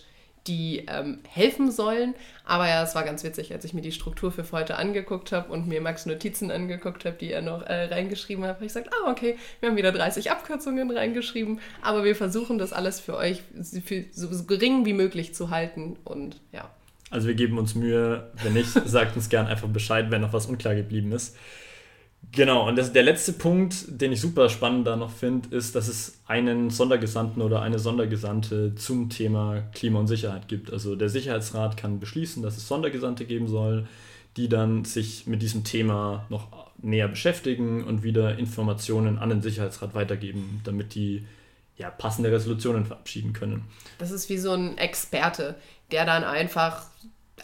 die 0.50 0.84
ähm, 0.88 1.18
helfen 1.28 1.70
sollen. 1.70 2.14
Aber 2.44 2.68
ja, 2.68 2.82
es 2.82 2.96
war 2.96 3.04
ganz 3.04 3.22
witzig, 3.22 3.52
als 3.52 3.64
ich 3.64 3.72
mir 3.72 3.82
die 3.82 3.92
Struktur 3.92 4.32
für 4.32 4.44
heute 4.50 4.76
angeguckt 4.76 5.30
habe 5.30 5.52
und 5.52 5.68
mir 5.68 5.80
Max 5.80 6.06
Notizen 6.06 6.50
angeguckt 6.50 7.04
habe, 7.04 7.16
die 7.16 7.30
er 7.30 7.40
noch 7.40 7.62
äh, 7.62 7.84
reingeschrieben 7.84 8.44
hat, 8.44 8.56
habe 8.56 8.66
ich 8.66 8.72
gesagt, 8.72 8.90
ah, 8.92 9.10
okay, 9.10 9.36
wir 9.60 9.68
haben 9.68 9.76
wieder 9.76 9.92
30 9.92 10.30
Abkürzungen 10.32 10.90
reingeschrieben, 10.90 11.60
aber 11.82 12.02
wir 12.02 12.16
versuchen 12.16 12.58
das 12.58 12.72
alles 12.72 12.98
für 12.98 13.16
euch 13.16 13.42
für 13.84 14.04
so, 14.10 14.44
gering 14.44 14.84
wie 14.84 14.92
möglich 14.92 15.34
zu 15.34 15.50
halten 15.50 15.96
und 16.04 16.40
ja. 16.52 16.68
Also 17.10 17.28
wir 17.28 17.34
geben 17.34 17.58
uns 17.58 17.74
Mühe. 17.74 18.30
Wenn 18.42 18.54
nicht, 18.54 18.70
sagt 18.70 19.16
uns 19.16 19.28
gern 19.28 19.46
einfach 19.46 19.68
Bescheid, 19.68 20.10
wenn 20.10 20.20
noch 20.20 20.32
was 20.32 20.46
unklar 20.46 20.74
geblieben 20.74 21.12
ist. 21.12 21.36
Genau, 22.32 22.68
und 22.68 22.76
das, 22.76 22.92
der 22.92 23.02
letzte 23.02 23.32
Punkt, 23.32 23.86
den 23.88 24.12
ich 24.12 24.20
super 24.20 24.48
spannend 24.48 24.86
da 24.86 24.94
noch 24.96 25.10
finde, 25.10 25.54
ist, 25.54 25.74
dass 25.74 25.88
es 25.88 26.20
einen 26.26 26.70
Sondergesandten 26.70 27.42
oder 27.42 27.60
eine 27.60 27.80
Sondergesandte 27.80 28.74
zum 28.76 29.10
Thema 29.10 29.62
Klima 29.74 29.98
und 29.98 30.06
Sicherheit 30.06 30.46
gibt. 30.46 30.72
Also 30.72 30.94
der 30.94 31.08
Sicherheitsrat 31.08 31.76
kann 31.76 31.98
beschließen, 31.98 32.42
dass 32.42 32.56
es 32.56 32.68
Sondergesandte 32.68 33.24
geben 33.24 33.48
soll, 33.48 33.88
die 34.36 34.48
dann 34.48 34.84
sich 34.84 35.26
mit 35.26 35.42
diesem 35.42 35.64
Thema 35.64 36.26
noch 36.28 36.48
näher 36.78 37.08
beschäftigen 37.08 37.82
und 37.84 38.02
wieder 38.04 38.38
Informationen 38.38 39.18
an 39.18 39.28
den 39.28 39.42
Sicherheitsrat 39.42 39.94
weitergeben, 39.94 40.60
damit 40.64 40.94
die 40.94 41.26
ja, 41.76 41.90
passende 41.90 42.30
Resolutionen 42.30 42.84
verabschieden 42.84 43.32
können. 43.32 43.64
Das 43.98 44.10
ist 44.10 44.28
wie 44.28 44.38
so 44.38 44.52
ein 44.52 44.78
Experte, 44.78 45.56
der 45.90 46.04
dann 46.04 46.24
einfach, 46.24 46.86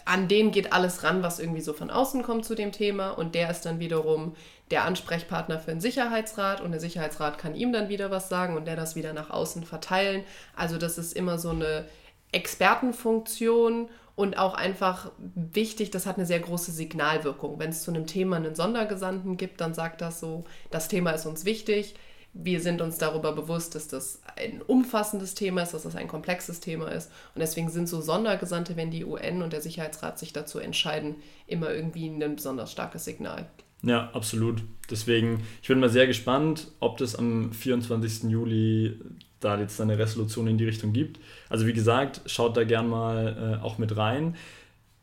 an 0.05 0.27
den 0.27 0.51
geht 0.51 0.73
alles 0.73 1.03
ran, 1.03 1.23
was 1.23 1.39
irgendwie 1.39 1.61
so 1.61 1.73
von 1.73 1.89
außen 1.89 2.23
kommt 2.23 2.45
zu 2.45 2.55
dem 2.55 2.71
Thema 2.71 3.09
und 3.09 3.35
der 3.35 3.49
ist 3.49 3.61
dann 3.61 3.79
wiederum 3.79 4.35
der 4.71 4.83
Ansprechpartner 4.83 5.59
für 5.59 5.71
den 5.71 5.81
Sicherheitsrat 5.81 6.61
und 6.61 6.71
der 6.71 6.79
Sicherheitsrat 6.79 7.37
kann 7.37 7.55
ihm 7.55 7.71
dann 7.71 7.89
wieder 7.89 8.11
was 8.11 8.29
sagen 8.29 8.55
und 8.57 8.65
der 8.65 8.75
das 8.75 8.95
wieder 8.95 9.13
nach 9.13 9.29
außen 9.29 9.63
verteilen. 9.63 10.23
Also 10.55 10.77
das 10.77 10.97
ist 10.97 11.13
immer 11.13 11.37
so 11.37 11.49
eine 11.49 11.85
Expertenfunktion 12.31 13.89
und 14.15 14.37
auch 14.37 14.55
einfach 14.55 15.11
wichtig, 15.17 15.91
das 15.91 16.05
hat 16.05 16.17
eine 16.17 16.25
sehr 16.25 16.39
große 16.39 16.71
Signalwirkung. 16.71 17.59
Wenn 17.59 17.69
es 17.69 17.83
zu 17.83 17.91
einem 17.91 18.07
Thema 18.07 18.37
einen 18.37 18.55
Sondergesandten 18.55 19.37
gibt, 19.37 19.61
dann 19.61 19.73
sagt 19.73 20.01
das 20.01 20.19
so, 20.19 20.43
das 20.71 20.87
Thema 20.87 21.11
ist 21.11 21.25
uns 21.25 21.45
wichtig 21.45 21.95
wir 22.43 22.61
sind 22.61 22.81
uns 22.81 22.97
darüber 22.97 23.31
bewusst, 23.33 23.75
dass 23.75 23.87
das 23.87 24.21
ein 24.35 24.61
umfassendes 24.61 25.33
Thema 25.33 25.63
ist, 25.63 25.73
dass 25.73 25.83
das 25.83 25.95
ein 25.95 26.07
komplexes 26.07 26.59
Thema 26.59 26.89
ist. 26.89 27.11
Und 27.33 27.39
deswegen 27.39 27.69
sind 27.69 27.89
so 27.89 28.01
Sondergesandte, 28.01 28.75
wenn 28.75 28.91
die 28.91 29.05
UN 29.05 29.41
und 29.41 29.53
der 29.53 29.61
Sicherheitsrat 29.61 30.19
sich 30.19 30.33
dazu 30.33 30.59
entscheiden, 30.59 31.15
immer 31.47 31.71
irgendwie 31.71 32.07
ein 32.07 32.35
besonders 32.35 32.71
starkes 32.71 33.05
Signal. 33.05 33.47
Ja, 33.83 34.09
absolut. 34.13 34.63
Deswegen, 34.89 35.43
ich 35.61 35.67
bin 35.67 35.79
mal 35.79 35.89
sehr 35.89 36.07
gespannt, 36.07 36.71
ob 36.79 36.97
das 36.97 37.15
am 37.15 37.51
24. 37.51 38.23
Juli 38.23 38.99
da 39.39 39.59
jetzt 39.59 39.79
eine 39.79 39.99
Resolution 39.99 40.47
in 40.47 40.57
die 40.57 40.65
Richtung 40.65 40.93
gibt. 40.93 41.19
Also 41.49 41.67
wie 41.67 41.73
gesagt, 41.73 42.21
schaut 42.25 42.57
da 42.57 42.63
gern 42.63 42.89
mal 42.89 43.59
äh, 43.59 43.63
auch 43.63 43.77
mit 43.77 43.95
rein. 43.95 44.35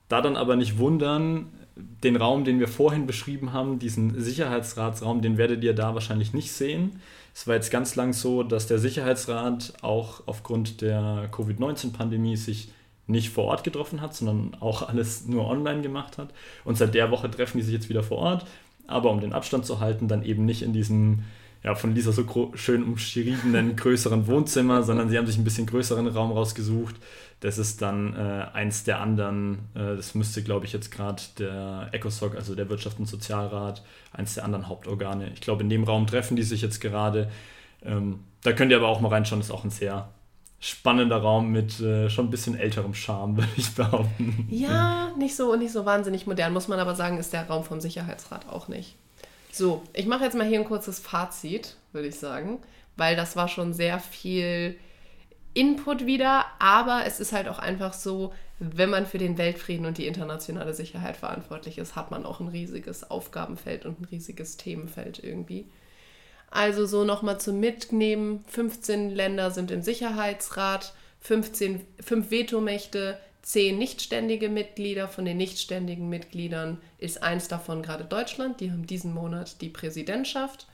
Da 0.09 0.21
dann 0.21 0.37
aber 0.37 0.57
nicht 0.57 0.79
wundern, 0.79 1.47
den 1.77 2.17
Raum, 2.17 2.45
den 2.45 2.61
wir 2.61 2.69
vorhin 2.69 3.07
beschrieben 3.07 3.53
haben, 3.53 3.79
diesen 3.79 4.21
Sicherheitsratsraum, 4.21 5.23
den 5.23 5.39
werdet 5.39 5.65
ihr 5.65 5.75
da 5.75 5.95
wahrscheinlich 5.95 6.33
nicht 6.33 6.53
sehen. 6.53 7.01
Es 7.35 7.47
war 7.47 7.57
jetzt 7.57 7.71
ganz 7.71 7.97
lang 7.97 8.13
so, 8.13 8.43
dass 8.43 8.67
der 8.67 8.79
Sicherheitsrat 8.79 9.75
auch 9.83 10.23
aufgrund 10.27 10.81
der 10.83 11.29
Covid-19-Pandemie 11.33 12.37
sich 12.37 12.71
nicht 13.07 13.31
vor 13.31 13.45
Ort 13.45 13.65
getroffen 13.65 14.01
hat, 14.01 14.15
sondern 14.15 14.57
auch 14.61 14.83
alles 14.89 15.27
nur 15.27 15.47
online 15.47 15.83
gemacht 15.83 16.19
hat. 16.19 16.33
Und 16.65 16.77
seit 16.77 16.95
der 16.95 17.11
Woche 17.11 17.31
treffen 17.31 17.59
die 17.59 17.65
sich 17.65 17.75
jetzt 17.75 17.89
wieder 17.89 18.03
vor 18.03 18.19
Ort, 18.19 18.47
aber 18.87 19.11
um 19.11 19.21
den 19.21 19.33
Abstand 19.33 19.67
zu 19.67 19.81
halten, 19.81 20.09
dann 20.09 20.25
eben 20.25 20.45
nicht 20.45 20.63
in 20.63 20.73
diesem 20.73 21.25
ja, 21.65 21.75
von 21.75 21.95
Lisa 21.95 22.13
so 22.13 22.53
schön 22.55 22.85
umschriebenen 22.85 23.75
größeren 23.77 24.27
Wohnzimmer, 24.27 24.83
sondern 24.83 25.09
sie 25.09 25.17
haben 25.17 25.27
sich 25.27 25.39
ein 25.39 25.45
bisschen 25.45 25.67
größeren 25.67 26.07
Raum 26.09 26.31
rausgesucht. 26.31 26.97
Das 27.41 27.57
ist 27.59 27.81
dann 27.81 28.15
äh, 28.15 28.47
eins 28.53 28.85
der 28.85 29.01
anderen, 29.01 29.61
äh, 29.75 29.97
das 29.97 30.15
müsste, 30.15 30.43
glaube 30.43 30.67
ich, 30.67 30.73
jetzt 30.75 30.91
gerade 30.91 31.23
der 31.39 31.89
ECOSOC, 31.93 32.37
also 32.37 32.55
der 32.55 32.69
Wirtschaft 32.69 32.99
und 32.99 33.07
Sozialrat, 33.07 33.83
eins 34.13 34.35
der 34.35 34.45
anderen 34.45 34.69
Hauptorgane. 34.69 35.31
Ich 35.33 35.41
glaube, 35.41 35.63
in 35.63 35.71
dem 35.71 35.85
Raum 35.85 36.07
treffen 36.07 36.37
die 36.37 36.43
sich 36.43 36.61
jetzt 36.61 36.81
gerade. 36.81 37.31
Ähm, 37.83 38.21
da 38.43 38.53
könnt 38.53 38.71
ihr 38.71 38.77
aber 38.77 38.89
auch 38.89 39.01
mal 39.01 39.09
reinschauen, 39.09 39.41
das 39.41 39.49
ist 39.49 39.55
auch 39.55 39.65
ein 39.65 39.71
sehr 39.71 40.09
spannender 40.65 41.19
Raum 41.19 41.51
mit 41.53 41.79
äh, 41.81 42.09
schon 42.09 42.27
ein 42.27 42.31
bisschen 42.31 42.59
älterem 42.59 42.95
Charme, 42.95 43.37
würde 43.37 43.53
ich 43.57 43.75
behaupten. 43.75 44.49
Ja, 44.51 45.13
nicht 45.19 45.37
so, 45.37 45.55
nicht 45.57 45.73
so 45.73 45.85
wahnsinnig 45.85 46.27
modern, 46.27 46.55
muss 46.55 46.69
man 46.69 46.79
aber 46.79 46.95
sagen, 46.95 47.19
ist 47.19 47.35
der 47.35 47.47
Raum 47.47 47.65
vom 47.65 47.81
Sicherheitsrat 47.81 48.49
auch 48.49 48.67
nicht. 48.69 48.97
So, 49.53 49.83
ich 49.93 50.07
mache 50.07 50.25
jetzt 50.25 50.37
mal 50.37 50.47
hier 50.47 50.59
ein 50.59 50.65
kurzes 50.65 50.99
Fazit, 50.99 51.77
würde 51.93 52.09
ich 52.09 52.19
sagen, 52.19 52.61
weil 52.97 53.15
das 53.15 53.37
war 53.37 53.49
schon 53.49 53.75
sehr 53.75 54.01
viel 54.01 54.79
Input 55.53 56.07
wieder, 56.07 56.47
aber 56.59 57.03
es 57.07 57.21
ist 57.21 57.35
halt 57.35 57.47
auch 57.49 57.59
einfach 57.59 57.93
so, 57.93 58.33
wenn 58.59 58.89
man 58.89 59.05
für 59.05 59.19
den 59.19 59.37
Weltfrieden 59.37 59.85
und 59.85 59.99
die 59.99 60.07
internationale 60.07 60.73
Sicherheit 60.73 61.19
verantwortlich 61.19 61.77
ist, 61.77 61.95
hat 61.95 62.11
man 62.11 62.25
auch 62.25 62.41
ein 62.41 62.49
riesiges 62.49 63.11
Aufgabenfeld 63.11 63.85
und 63.85 64.01
ein 64.01 64.07
riesiges 64.07 64.57
Themenfeld 64.57 65.23
irgendwie. 65.23 65.67
Also 66.55 66.87
so 66.87 67.03
nochmal 67.03 67.41
zum 67.41 67.59
Mitnehmen, 67.59 68.45
15 68.47 69.11
Länder 69.11 69.51
sind 69.51 69.73
im 69.73 69.83
Sicherheitsrat, 69.83 70.95
15, 71.19 71.85
5 71.99 72.31
Vetomächte, 72.31 73.19
zehn 73.43 73.77
nichtständige 73.77 74.49
Mitglieder. 74.49 75.09
Von 75.09 75.25
den 75.25 75.37
nichtständigen 75.37 76.09
Mitgliedern 76.09 76.79
ist 76.99 77.25
eins 77.25 77.49
davon 77.49 77.83
gerade 77.83 78.05
Deutschland. 78.05 78.61
Die 78.61 78.71
haben 78.71 78.87
diesen 78.87 79.13
Monat 79.13 79.61
die 79.63 79.69
Präsidentschaft. 79.69 80.69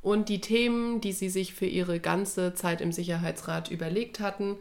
Und 0.00 0.28
die 0.28 0.40
Themen, 0.40 1.00
die 1.00 1.12
sie 1.12 1.28
sich 1.28 1.54
für 1.54 1.66
ihre 1.66 1.98
ganze 1.98 2.54
Zeit 2.54 2.80
im 2.80 2.92
Sicherheitsrat 2.92 3.68
überlegt 3.68 4.20
hatten, 4.20 4.58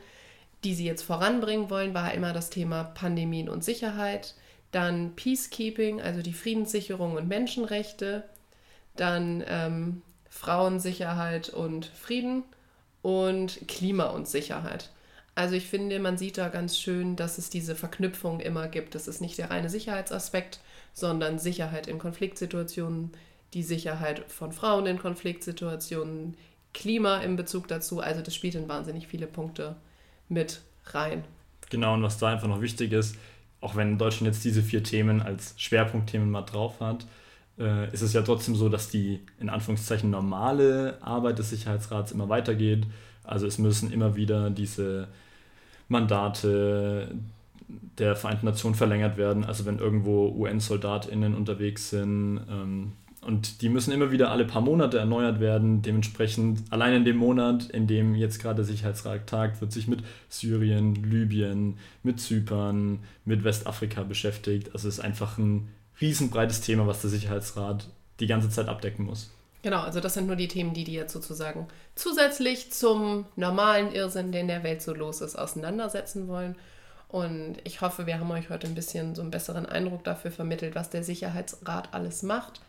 die 0.63 0.73
sie 0.73 0.85
jetzt 0.85 1.03
voranbringen 1.03 1.69
wollen, 1.69 1.93
war 1.93 2.11
immer 2.15 2.33
das 2.33 2.49
Thema 2.49 2.85
Pandemien 2.85 3.49
und 3.49 3.63
Sicherheit, 3.63 4.33
dann 4.71 5.15
Peacekeeping, 5.15 6.01
also 6.01 6.23
die 6.23 6.33
Friedenssicherung 6.33 7.17
und 7.17 7.27
Menschenrechte, 7.27 8.23
dann 8.95 9.43
ähm, 9.47 10.01
Frauensicherheit 10.29 11.49
und 11.49 11.85
Frieden 11.85 12.43
und 13.01 13.67
Klima 13.67 14.05
und 14.05 14.27
Sicherheit. 14.27 14.91
Also 15.35 15.55
ich 15.55 15.67
finde, 15.67 15.99
man 15.99 16.17
sieht 16.17 16.37
da 16.37 16.49
ganz 16.49 16.77
schön, 16.77 17.15
dass 17.15 17.37
es 17.37 17.49
diese 17.49 17.75
Verknüpfung 17.75 18.39
immer 18.39 18.67
gibt. 18.67 18.93
Das 18.95 19.07
ist 19.07 19.21
nicht 19.21 19.37
der 19.37 19.49
reine 19.49 19.69
Sicherheitsaspekt, 19.69 20.59
sondern 20.93 21.39
Sicherheit 21.39 21.87
in 21.87 21.97
Konfliktsituationen, 21.97 23.11
die 23.53 23.63
Sicherheit 23.63 24.29
von 24.29 24.51
Frauen 24.51 24.85
in 24.85 24.99
Konfliktsituationen, 24.99 26.35
Klima 26.73 27.19
in 27.19 27.35
Bezug 27.35 27.67
dazu. 27.67 27.99
Also 27.99 28.21
das 28.21 28.35
spielt 28.35 28.55
in 28.55 28.67
wahnsinnig 28.67 29.07
viele 29.07 29.27
Punkte 29.27 29.75
mit 30.27 30.61
rein. 30.87 31.23
Genau, 31.69 31.93
und 31.93 32.03
was 32.03 32.17
da 32.17 32.29
einfach 32.29 32.47
noch 32.47 32.61
wichtig 32.61 32.91
ist, 32.91 33.15
auch 33.61 33.75
wenn 33.75 33.97
Deutschland 33.97 34.33
jetzt 34.33 34.43
diese 34.43 34.61
vier 34.61 34.83
Themen 34.83 35.21
als 35.21 35.53
Schwerpunktthemen 35.57 36.29
mal 36.29 36.41
drauf 36.41 36.79
hat, 36.79 37.05
äh, 37.59 37.91
ist 37.93 38.01
es 38.01 38.13
ja 38.13 38.21
trotzdem 38.21 38.55
so, 38.55 38.69
dass 38.69 38.89
die 38.89 39.19
in 39.39 39.49
Anführungszeichen 39.49 40.09
normale 40.09 40.97
Arbeit 41.01 41.39
des 41.39 41.49
Sicherheitsrats 41.49 42.11
immer 42.11 42.29
weitergeht. 42.29 42.85
Also 43.23 43.45
es 43.45 43.57
müssen 43.57 43.91
immer 43.91 44.15
wieder 44.15 44.49
diese 44.49 45.07
Mandate 45.87 47.15
der 47.97 48.15
Vereinten 48.15 48.45
Nationen 48.45 48.75
verlängert 48.75 49.17
werden. 49.17 49.43
Also 49.43 49.65
wenn 49.65 49.77
irgendwo 49.77 50.29
UN-SoldatInnen 50.29 51.35
unterwegs 51.35 51.89
sind. 51.89 52.41
Ähm, 52.49 52.93
und 53.21 53.61
die 53.61 53.67
müssen 53.67 53.91
immer 53.91 54.11
wieder 54.11 54.31
alle 54.31 54.45
paar 54.45 54.61
Monate 54.61 54.97
erneuert 54.97 55.41
werden. 55.41 55.81
Dementsprechend, 55.81 56.61
allein 56.69 56.95
in 56.95 57.05
dem 57.05 57.17
Monat, 57.17 57.69
in 57.69 57.85
dem 57.85 58.15
jetzt 58.15 58.41
gerade 58.41 58.57
der 58.57 58.65
Sicherheitsrat 58.65 59.27
tagt, 59.27 59.59
wird 59.59 59.73
sich 59.73 59.87
mit 59.87 59.99
Syrien, 60.29 60.95
Libyen, 60.95 61.77
mit 62.01 62.21
Zypern, 62.21 62.99
mit 63.25 63.43
Westafrika 63.43 64.03
beschäftigt. 64.03 64.69
Also 64.73 64.87
es 64.87 64.99
ist 64.99 65.03
einfach 65.03 65.37
ein 65.37 65.67
riesenbreites 66.01 66.61
Thema, 66.61 66.87
was 66.87 67.01
der 67.01 67.09
Sicherheitsrat 67.09 67.87
die 68.19 68.27
ganze 68.27 68.49
Zeit 68.49 68.67
abdecken 68.67 69.05
muss. 69.05 69.31
Genau, 69.61 69.81
also 69.81 69.99
das 69.99 70.13
sind 70.13 70.27
nur 70.27 70.37
die 70.37 70.47
Themen, 70.47 70.73
die 70.73 70.85
die 70.85 70.93
jetzt 70.93 71.11
sozusagen 71.11 71.67
zusätzlich 71.95 72.71
zum 72.71 73.25
normalen 73.35 73.91
Irrsinn, 73.91 74.31
der 74.31 74.41
in 74.41 74.47
der 74.47 74.63
Welt 74.63 74.81
so 74.81 74.93
los 74.93 75.19
ist, 75.19 75.35
auseinandersetzen 75.35 76.27
wollen. 76.27 76.55
Und 77.09 77.57
ich 77.63 77.81
hoffe, 77.81 78.05
wir 78.05 78.19
haben 78.19 78.31
euch 78.31 78.49
heute 78.49 78.67
ein 78.67 78.75
bisschen 78.75 79.15
so 79.15 79.21
einen 79.21 79.31
besseren 79.31 79.65
Eindruck 79.65 80.03
dafür 80.03 80.31
vermittelt, 80.31 80.75
was 80.75 80.89
der 80.89 81.03
Sicherheitsrat 81.03 81.93
alles 81.93 82.23
macht. 82.23 82.61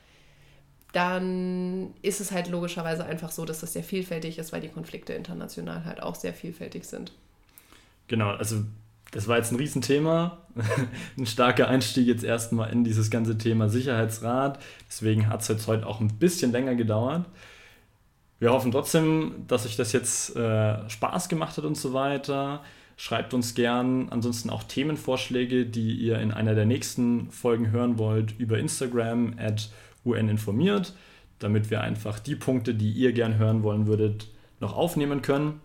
Dann 0.92 1.94
ist 2.02 2.20
es 2.20 2.32
halt 2.32 2.48
logischerweise 2.48 3.04
einfach 3.04 3.30
so, 3.30 3.44
dass 3.44 3.60
das 3.60 3.74
sehr 3.74 3.84
vielfältig 3.84 4.38
ist, 4.38 4.52
weil 4.52 4.62
die 4.62 4.68
Konflikte 4.68 5.12
international 5.12 5.84
halt 5.84 6.02
auch 6.02 6.16
sehr 6.16 6.34
vielfältig 6.34 6.84
sind. 6.86 7.12
Genau, 8.08 8.30
also 8.30 8.64
das 9.10 9.28
war 9.28 9.36
jetzt 9.36 9.52
ein 9.52 9.56
Riesenthema. 9.56 10.38
ein 11.18 11.26
starker 11.26 11.68
Einstieg 11.68 12.06
jetzt 12.06 12.24
erstmal 12.24 12.72
in 12.72 12.84
dieses 12.84 13.10
ganze 13.10 13.38
Thema 13.38 13.68
Sicherheitsrat. 13.68 14.60
Deswegen 14.88 15.28
hat 15.28 15.42
es 15.42 15.48
jetzt 15.48 15.66
heute 15.66 15.86
auch 15.86 16.00
ein 16.00 16.18
bisschen 16.18 16.52
länger 16.52 16.74
gedauert. 16.74 17.26
Wir 18.38 18.52
hoffen 18.52 18.72
trotzdem, 18.72 19.44
dass 19.48 19.66
euch 19.66 19.76
das 19.76 19.92
jetzt 19.92 20.34
äh, 20.34 20.88
Spaß 20.88 21.28
gemacht 21.28 21.56
hat 21.56 21.64
und 21.64 21.76
so 21.76 21.92
weiter. 21.92 22.62
Schreibt 22.96 23.34
uns 23.34 23.54
gern 23.54 24.08
ansonsten 24.10 24.50
auch 24.50 24.62
Themenvorschläge, 24.62 25.66
die 25.66 25.92
ihr 25.94 26.18
in 26.18 26.32
einer 26.32 26.54
der 26.54 26.66
nächsten 26.66 27.30
Folgen 27.30 27.70
hören 27.70 27.98
wollt, 27.98 28.38
über 28.38 28.58
Instagram 28.58 29.34
at 29.38 29.70
uninformiert, 30.04 30.94
damit 31.38 31.70
wir 31.70 31.82
einfach 31.82 32.18
die 32.18 32.34
Punkte, 32.34 32.74
die 32.74 32.90
ihr 32.92 33.12
gern 33.12 33.38
hören 33.38 33.62
wollen 33.62 33.86
würdet, 33.86 34.28
noch 34.60 34.74
aufnehmen 34.74 35.22
können. 35.22 35.60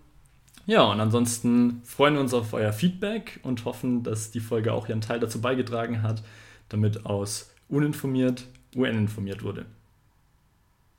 Ja, 0.67 0.84
und 0.91 0.99
ansonsten 0.99 1.82
freuen 1.84 2.15
wir 2.15 2.21
uns 2.21 2.34
auf 2.34 2.54
euer 2.54 2.73
Feedback 2.73 3.39
und 3.43 3.65
hoffen, 3.65 4.01
dass 4.01 4.32
die 4.32 4.39
Folge 4.39 4.73
auch 4.73 4.89
ihren 4.89 5.01
Teil 5.01 5.19
dazu 5.19 5.39
beigetragen 5.39 6.01
hat, 6.01 6.23
damit 6.69 7.06
aus 7.06 7.51
uninformiert 7.69 8.45
UN 8.75 8.97
informiert 8.97 9.43
wurde. 9.43 9.65